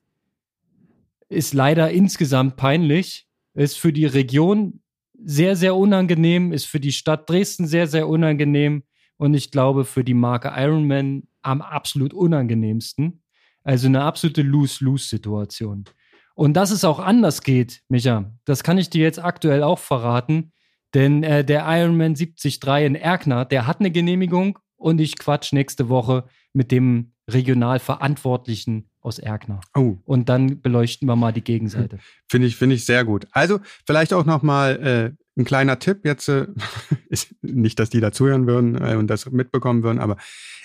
ist 1.29 1.53
leider 1.53 1.91
insgesamt 1.91 2.55
peinlich, 2.57 3.27
ist 3.53 3.77
für 3.77 3.93
die 3.93 4.05
Region 4.05 4.80
sehr, 5.23 5.55
sehr 5.55 5.75
unangenehm, 5.75 6.51
ist 6.51 6.65
für 6.65 6.79
die 6.79 6.91
Stadt 6.91 7.29
Dresden 7.29 7.67
sehr, 7.67 7.87
sehr 7.87 8.07
unangenehm 8.07 8.83
und 9.17 9.33
ich 9.33 9.51
glaube 9.51 9.85
für 9.85 10.03
die 10.03 10.13
Marke 10.13 10.51
Ironman 10.55 11.23
am 11.41 11.61
absolut 11.61 12.13
unangenehmsten. 12.13 13.23
Also 13.63 13.87
eine 13.87 14.01
absolute 14.01 14.41
Lose-Lose-Situation. 14.41 15.85
Und 16.33 16.53
dass 16.53 16.71
es 16.71 16.83
auch 16.83 16.99
anders 16.99 17.43
geht, 17.43 17.83
Micha, 17.89 18.31
das 18.45 18.63
kann 18.63 18.77
ich 18.77 18.89
dir 18.89 19.03
jetzt 19.03 19.23
aktuell 19.23 19.63
auch 19.63 19.79
verraten. 19.79 20.53
Denn 20.93 21.23
äh, 21.23 21.45
der 21.45 21.65
Ironman 21.67 22.15
73 22.15 22.59
in 22.85 22.95
Erkner, 22.95 23.45
der 23.45 23.67
hat 23.67 23.79
eine 23.79 23.91
Genehmigung 23.91 24.59
und 24.75 24.99
ich 24.99 25.17
quatsch 25.17 25.53
nächste 25.53 25.89
Woche 25.89 26.25
mit 26.53 26.71
dem 26.71 27.10
Regionalverantwortlichen 27.29 28.89
aus 29.01 29.19
Erkner. 29.19 29.61
Oh. 29.75 29.97
Und 30.05 30.29
dann 30.29 30.61
beleuchten 30.61 31.07
wir 31.07 31.15
mal 31.15 31.33
die 31.33 31.43
Gegenseite. 31.43 31.99
Finde 32.29 32.47
ich, 32.47 32.55
finde 32.55 32.75
ich 32.75 32.85
sehr 32.85 33.03
gut. 33.03 33.27
Also 33.31 33.59
vielleicht 33.85 34.13
auch 34.13 34.25
noch 34.25 34.43
mal 34.43 35.15
äh, 35.15 35.39
ein 35.39 35.45
kleiner 35.45 35.79
Tipp 35.79 36.01
jetzt, 36.03 36.27
äh, 36.29 36.47
ist 37.09 37.35
nicht, 37.41 37.79
dass 37.79 37.89
die 37.89 37.99
da 37.99 38.11
zuhören 38.11 38.47
würden 38.47 38.75
äh, 38.75 38.95
und 38.95 39.07
das 39.07 39.29
mitbekommen 39.31 39.83
würden, 39.83 39.99
aber 39.99 40.17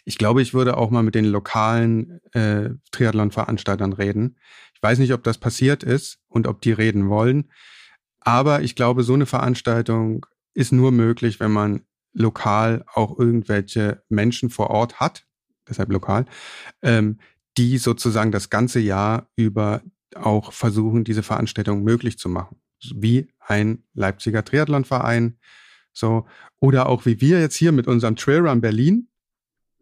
ich 0.05 0.19
glaube, 0.19 0.43
ich 0.43 0.55
würde 0.55 0.77
auch 0.77 0.91
mal 0.91 1.03
mit 1.03 1.15
den 1.15 1.25
lokalen 1.25 2.21
äh, 2.33 2.71
Triathlon-Veranstaltern 2.93 3.93
reden. 3.93 4.37
Ich 4.75 4.83
weiß 4.83 4.99
nicht, 4.99 5.13
ob 5.13 5.25
das 5.25 5.39
passiert 5.39 5.83
ist 5.83 6.21
und 6.29 6.47
ob 6.47 6.61
die 6.61 6.73
reden 6.73 7.09
wollen, 7.09 7.51
aber 8.21 8.63
ich 8.63 8.75
glaube, 8.75 9.03
so 9.03 9.15
eine 9.15 9.27
Veranstaltung 9.27 10.27
ist 10.55 10.73
nur 10.73 10.91
möglich, 10.93 11.41
wenn 11.41 11.53
man 11.53 11.83
lokal 12.13 12.85
auch 12.93 13.19
irgendwelche 13.19 14.03
Menschen 14.09 14.51
vor 14.51 14.71
Ort 14.71 15.01
hat, 15.01 15.26
deshalb 15.69 15.91
lokal, 15.91 16.27
ähm, 16.83 17.19
die 17.57 17.79
sozusagen 17.79 18.33
das 18.33 18.51
ganze 18.51 18.81
Jahr 18.81 19.29
über 19.37 19.83
auch 20.15 20.53
versuchen, 20.53 21.05
diese 21.05 21.23
Veranstaltung 21.23 21.83
möglich 21.83 22.19
zu 22.19 22.29
machen. 22.29 22.57
Wie 22.95 23.29
ein 23.41 23.83
Leipziger 23.95 24.45
Triathlonverein, 24.45 25.39
so, 25.93 26.27
oder 26.61 26.89
auch 26.89 27.07
wie 27.07 27.21
wir 27.21 27.41
jetzt 27.41 27.57
hier 27.57 27.73
mit 27.73 27.87
unserem 27.87 28.17
Trailrun 28.17 28.61
Berlin, 28.61 29.09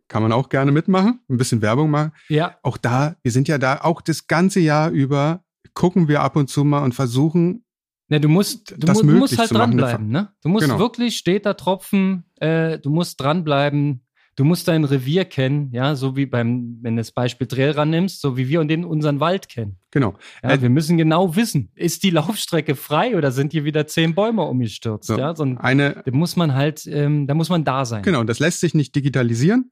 kann 0.09 0.23
man 0.23 0.33
auch 0.33 0.49
gerne 0.49 0.71
mitmachen, 0.71 1.21
ein 1.29 1.37
bisschen 1.37 1.63
Werbung 1.63 1.91
machen. 1.91 2.13
Ja. 2.29 2.57
Auch 2.63 2.77
da, 2.77 3.17
wir 3.23 3.33
sind 3.33 3.49
ja 3.49 3.59
da 3.59 3.81
auch 3.81 4.01
das 4.01 4.27
ganze 4.27 4.61
Jahr 4.61 4.91
über, 4.91 5.43
gucken 5.73 6.09
wir 6.09 6.21
ab 6.21 6.37
und 6.37 6.49
zu 6.49 6.65
mal 6.65 6.85
und 6.85 6.95
versuchen, 6.95 7.65
ja, 8.09 8.19
du 8.19 8.29
musst, 8.29 8.73
du, 8.73 8.77
das 8.77 9.03
mu 9.03 9.13
musst 9.13 9.39
halt 9.39 9.51
dranbleiben, 9.51 10.09
ne? 10.09 10.31
Du 10.43 10.51
musst 10.51 10.67
genau. 10.67 10.79
wirklich 10.79 11.17
steter 11.17 11.57
Tropfen, 11.57 12.25
äh, 12.37 12.79
du 12.79 12.91
musst 12.91 13.19
dranbleiben, 13.19 14.04
du 14.37 14.45
musst 14.45 14.69
dein 14.69 14.85
Revier 14.85 15.25
kennen, 15.25 15.71
ja, 15.73 15.95
so 15.95 16.17
wie 16.17 16.27
beim, 16.27 16.79
wenn 16.83 16.97
du 16.97 17.01
das 17.01 17.13
Beispiel 17.13 17.47
Trailrun 17.47 17.91
nimmst, 17.91 18.21
so 18.21 18.37
wie 18.37 18.49
wir 18.49 18.61
und 18.61 18.69
den 18.69 18.85
unseren 18.85 19.21
Wald 19.21 19.49
kennen. 19.49 19.77
Genau. 19.91 20.15
Ja, 20.43 20.51
äh, 20.51 20.63
wir 20.63 20.71
müssen 20.71 20.97
genau 20.97 21.37
wissen, 21.37 21.71
ist 21.75 22.03
die 22.03 22.11
Laufstrecke 22.11 22.75
frei 22.75 23.17
oder 23.17 23.33
sind 23.33 23.53
hier 23.53 23.65
wieder 23.65 23.87
zehn 23.87 24.15
Bäume 24.15 24.43
umgestürzt? 24.43 25.07
So, 25.07 25.19
ja, 25.19 25.35
so 25.35 25.45
eine, 25.45 26.03
da 26.05 26.11
muss 26.13 26.37
man 26.37 26.55
halt, 26.55 26.87
ähm, 26.87 27.27
da 27.27 27.35
muss 27.35 27.49
man 27.49 27.65
da 27.65 27.85
sein. 27.85 28.03
Genau, 28.03 28.25
das 28.25 28.39
lässt 28.39 28.61
sich 28.61 28.75
nicht 28.75 28.95
digitalisieren, 28.95 29.71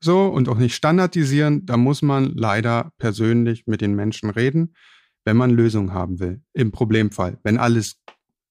so 0.00 0.26
und 0.26 0.48
auch 0.48 0.58
nicht 0.58 0.74
standardisieren. 0.74 1.64
Da 1.66 1.76
muss 1.76 2.02
man 2.02 2.32
leider 2.34 2.92
persönlich 2.98 3.66
mit 3.66 3.80
den 3.80 3.94
Menschen 3.94 4.30
reden, 4.30 4.74
wenn 5.24 5.36
man 5.36 5.50
Lösungen 5.50 5.94
haben 5.94 6.20
will. 6.20 6.42
Im 6.52 6.72
Problemfall. 6.72 7.38
Wenn 7.42 7.58
alles 7.58 8.00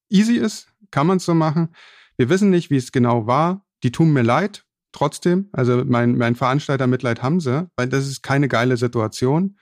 easy 0.09 0.35
ist, 0.35 0.67
kann 0.89 1.07
man 1.07 1.17
es 1.17 1.25
so 1.25 1.33
machen. 1.33 1.69
Wir 2.17 2.29
wissen 2.29 2.49
nicht, 2.49 2.69
wie 2.69 2.77
es 2.77 2.91
genau 2.91 3.27
war. 3.27 3.65
Die 3.83 3.91
tun 3.91 4.13
mir 4.13 4.21
leid, 4.21 4.63
trotzdem. 4.93 5.49
Also 5.51 5.83
mein, 5.85 6.17
mein 6.17 6.35
Veranstalter 6.35 6.87
Mitleid 6.87 7.21
haben 7.21 7.39
sie, 7.39 7.67
weil 7.75 7.89
das 7.89 8.07
ist 8.07 8.23
keine 8.23 8.47
geile 8.47 8.77
Situation. 8.77 9.57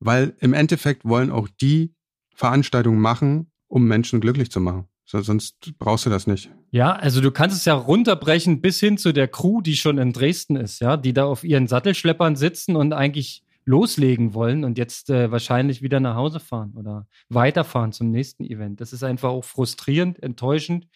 Weil 0.00 0.34
im 0.40 0.52
Endeffekt 0.52 1.04
wollen 1.04 1.30
auch 1.30 1.48
die 1.60 1.94
Veranstaltungen 2.34 3.00
machen, 3.00 3.52
um 3.68 3.86
Menschen 3.86 4.20
glücklich 4.20 4.50
zu 4.50 4.60
machen. 4.60 4.88
So, 5.06 5.20
sonst 5.20 5.72
brauchst 5.78 6.06
du 6.06 6.10
das 6.10 6.26
nicht. 6.26 6.50
Ja, 6.70 6.92
also 6.92 7.20
du 7.20 7.30
kannst 7.30 7.56
es 7.56 7.64
ja 7.66 7.74
runterbrechen 7.74 8.60
bis 8.60 8.80
hin 8.80 8.98
zu 8.98 9.12
der 9.12 9.28
Crew, 9.28 9.60
die 9.60 9.76
schon 9.76 9.98
in 9.98 10.12
Dresden 10.12 10.56
ist, 10.56 10.80
ja, 10.80 10.96
die 10.96 11.12
da 11.12 11.24
auf 11.24 11.44
ihren 11.44 11.68
Sattelschleppern 11.68 12.36
sitzen 12.36 12.74
und 12.74 12.92
eigentlich 12.92 13.44
loslegen 13.66 14.34
wollen 14.34 14.64
und 14.64 14.78
jetzt 14.78 15.10
äh, 15.10 15.30
wahrscheinlich 15.30 15.82
wieder 15.82 16.00
nach 16.00 16.16
Hause 16.16 16.40
fahren 16.40 16.74
oder 16.76 17.06
weiterfahren 17.28 17.92
zum 17.92 18.10
nächsten 18.10 18.44
Event. 18.44 18.80
Das 18.80 18.92
ist 18.92 19.02
einfach 19.02 19.30
auch 19.30 19.44
frustrierend, 19.44 20.22
enttäuschend. 20.22 20.86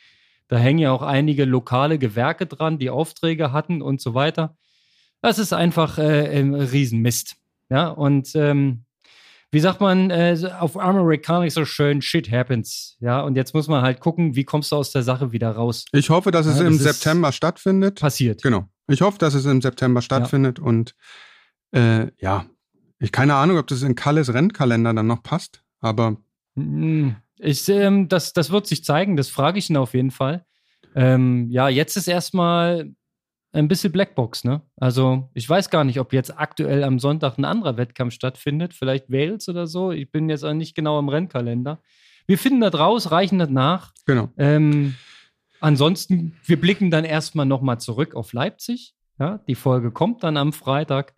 Da 0.48 0.56
hängen 0.56 0.78
ja 0.78 0.92
auch 0.92 1.02
einige 1.02 1.44
lokale 1.44 1.98
Gewerke 1.98 2.46
dran, 2.46 2.78
die 2.78 2.90
Aufträge 2.90 3.52
hatten 3.52 3.82
und 3.82 4.00
so 4.00 4.14
weiter. 4.14 4.56
Das 5.20 5.38
ist 5.38 5.52
einfach 5.52 5.98
äh, 5.98 6.38
ein 6.38 6.54
Riesenmist. 6.54 7.36
Ja, 7.70 7.88
und 7.88 8.34
ähm, 8.34 8.84
wie 9.50 9.60
sagt 9.60 9.80
man 9.80 10.10
äh, 10.10 10.36
auf 10.58 10.78
Amerikanik 10.78 11.52
so 11.52 11.64
schön, 11.64 12.02
shit 12.02 12.30
happens. 12.30 12.96
Ja, 13.00 13.20
und 13.22 13.36
jetzt 13.36 13.54
muss 13.54 13.68
man 13.68 13.82
halt 13.82 14.00
gucken, 14.00 14.36
wie 14.36 14.44
kommst 14.44 14.72
du 14.72 14.76
aus 14.76 14.90
der 14.90 15.02
Sache 15.02 15.32
wieder 15.32 15.50
raus. 15.50 15.86
Ich 15.92 16.10
hoffe, 16.10 16.30
dass 16.30 16.46
es 16.46 16.60
ja, 16.60 16.66
im 16.66 16.74
September 16.74 17.32
stattfindet. 17.32 18.00
Passiert. 18.00 18.42
Genau. 18.42 18.68
Ich 18.88 19.00
hoffe, 19.00 19.18
dass 19.18 19.34
es 19.34 19.44
im 19.44 19.60
September 19.60 20.02
stattfindet 20.02 20.58
ja. 20.58 20.64
und 20.64 20.94
äh, 21.72 22.08
ja, 22.18 22.46
ich 22.98 23.12
keine 23.12 23.34
Ahnung, 23.34 23.58
ob 23.58 23.66
das 23.66 23.82
in 23.82 23.94
Kalles 23.94 24.32
Rennkalender 24.32 24.92
dann 24.92 25.06
noch 25.06 25.22
passt, 25.22 25.62
aber. 25.80 26.16
Hm, 26.56 27.16
ich, 27.38 27.68
ähm, 27.68 28.08
das, 28.08 28.32
das 28.32 28.50
wird 28.50 28.66
sich 28.66 28.84
zeigen, 28.84 29.16
das 29.16 29.28
frage 29.28 29.58
ich 29.58 29.70
ihn 29.70 29.76
auf 29.76 29.94
jeden 29.94 30.10
Fall. 30.10 30.44
Ähm, 30.94 31.48
ja, 31.50 31.68
jetzt 31.68 31.96
ist 31.96 32.08
erstmal 32.08 32.90
ein 33.52 33.68
bisschen 33.68 33.92
Blackbox, 33.92 34.44
ne? 34.44 34.62
Also, 34.76 35.30
ich 35.34 35.48
weiß 35.48 35.70
gar 35.70 35.84
nicht, 35.84 36.00
ob 36.00 36.12
jetzt 36.12 36.38
aktuell 36.38 36.84
am 36.84 36.98
Sonntag 36.98 37.38
ein 37.38 37.44
anderer 37.44 37.76
Wettkampf 37.76 38.12
stattfindet, 38.12 38.74
vielleicht 38.74 39.10
Wales 39.10 39.48
oder 39.48 39.66
so. 39.66 39.90
Ich 39.90 40.10
bin 40.10 40.28
jetzt 40.28 40.44
auch 40.44 40.54
nicht 40.54 40.74
genau 40.74 40.98
im 40.98 41.08
Rennkalender. 41.08 41.80
Wir 42.26 42.38
finden 42.38 42.60
das 42.60 42.74
raus, 42.74 43.10
reichen 43.10 43.38
das 43.38 43.48
nach. 43.48 43.92
Genau. 44.06 44.28
Ähm, 44.36 44.96
ansonsten, 45.60 46.36
wir 46.44 46.60
blicken 46.60 46.90
dann 46.90 47.04
erstmal 47.04 47.46
nochmal 47.46 47.80
zurück 47.80 48.14
auf 48.14 48.32
Leipzig. 48.32 48.94
Ja, 49.18 49.38
die 49.48 49.54
Folge 49.54 49.90
kommt 49.90 50.22
dann 50.22 50.36
am 50.36 50.52
Freitag. 50.52 51.14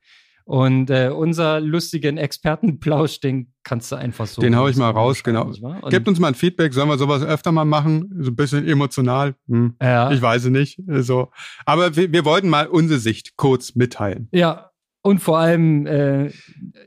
Und 0.51 0.91
äh, 0.91 1.13
unser 1.15 1.61
lustigen 1.61 2.17
Expertenplausch, 2.17 3.21
den 3.21 3.53
kannst 3.63 3.93
du 3.93 3.97
einfach 3.97 4.27
so. 4.27 4.43
Den 4.43 4.57
hau 4.57 4.67
ich 4.67 4.75
mal 4.75 4.91
raus, 4.91 5.23
genau. 5.23 5.53
Gebt 5.91 6.09
uns 6.09 6.19
mal 6.19 6.27
ein 6.27 6.35
Feedback, 6.35 6.75
sollen 6.75 6.89
wir 6.89 6.99
sowas 6.99 7.23
öfter 7.23 7.53
mal 7.53 7.65
machen? 7.65 8.13
So 8.19 8.33
ein 8.33 8.35
bisschen 8.35 8.67
emotional. 8.67 9.37
Hm. 9.47 9.77
Ja. 9.81 10.11
Ich 10.11 10.21
weiß 10.21 10.47
es 10.47 10.51
nicht. 10.51 10.83
So. 10.89 11.31
Aber 11.67 11.95
wir, 11.95 12.13
wir 12.13 12.25
wollten 12.25 12.49
mal 12.49 12.67
unsere 12.67 12.99
Sicht 12.99 13.37
kurz 13.37 13.77
mitteilen. 13.77 14.27
Ja. 14.33 14.73
Und 15.03 15.21
vor 15.21 15.39
allem 15.39 15.87
äh, 15.87 16.33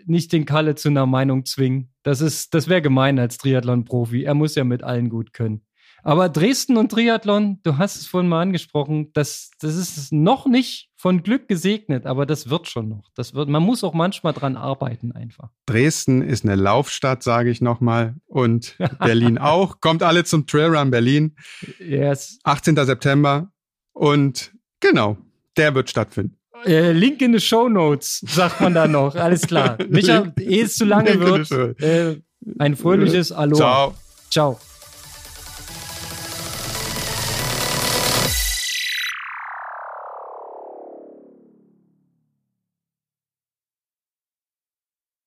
nicht 0.06 0.34
den 0.34 0.43
Kalle 0.43 0.76
zu 0.76 0.89
einer 0.89 1.06
Meinung 1.06 1.45
zwingen. 1.45 1.89
Das 2.04 2.19
ist, 2.19 2.54
das 2.54 2.67
wäre 2.67 2.82
gemein 2.82 3.17
als 3.17 3.38
Triathlon-Profi. 3.38 4.23
Er 4.23 4.34
muss 4.34 4.56
ja 4.56 4.65
mit 4.65 4.84
allen 4.84 5.08
gut 5.08 5.32
können. 5.32 5.62
Aber 6.04 6.28
Dresden 6.30 6.78
und 6.78 6.92
Triathlon, 6.92 7.60
du 7.63 7.78
hast 7.78 7.96
es 7.96 8.08
vorhin 8.08 8.30
mal 8.30 8.42
angesprochen, 8.42 9.12
das, 9.13 9.52
das 9.60 9.76
ist 9.76 10.12
noch 10.12 10.46
nicht 10.46 10.89
von 10.98 11.24
Glück 11.24 11.48
gesegnet, 11.48 12.06
aber 12.06 12.26
das 12.26 12.50
wird 12.50 12.68
schon 12.68 12.89
noch. 12.89 13.10
Das 13.16 13.34
wird, 13.34 13.50
man 13.50 13.63
muss 13.63 13.84
auch 13.84 13.94
manchmal 13.94 14.34
dran 14.34 14.58
arbeiten 14.58 15.13
einfach. 15.13 15.50
Dresden 15.65 16.21
ist 16.21 16.44
eine 16.44 16.56
Laufstadt, 16.56 17.23
sage 17.23 17.50
ich 17.50 17.62
nochmal. 17.62 18.15
Und 18.25 18.77
Berlin 19.00 19.38
auch. 19.38 19.80
Kommt 19.80 20.04
alle 20.04 20.25
zum 20.25 20.46
Trailrun 20.46 20.92
Berlin. 20.92 21.36
Yes. 21.80 22.40
18. 22.44 22.75
September. 22.75 23.52
Und 23.94 24.52
genau, 24.82 25.17
der 25.58 25.73
wird 25.73 25.90
stattfinden. 25.90 26.38
Äh, 26.65 26.92
Link 26.92 27.21
in 27.21 27.34
the 27.34 27.40
Show 27.40 27.67
Notes, 27.67 28.23
sagt 28.27 28.62
man 28.62 28.73
da 28.73 28.88
noch. 28.88 29.15
Alles 29.15 29.48
klar. 29.48 29.77
Micha, 29.90 30.34
ehe 30.40 30.63
es 30.63 30.75
zu 30.75 30.86
lange 30.86 31.19
wird, 31.19 31.82
äh, 31.82 32.21
ein 32.60 32.75
fröhliches 32.75 33.36
Hallo. 33.36 33.56
Ciao. 33.56 33.94
Ciao. 34.30 34.60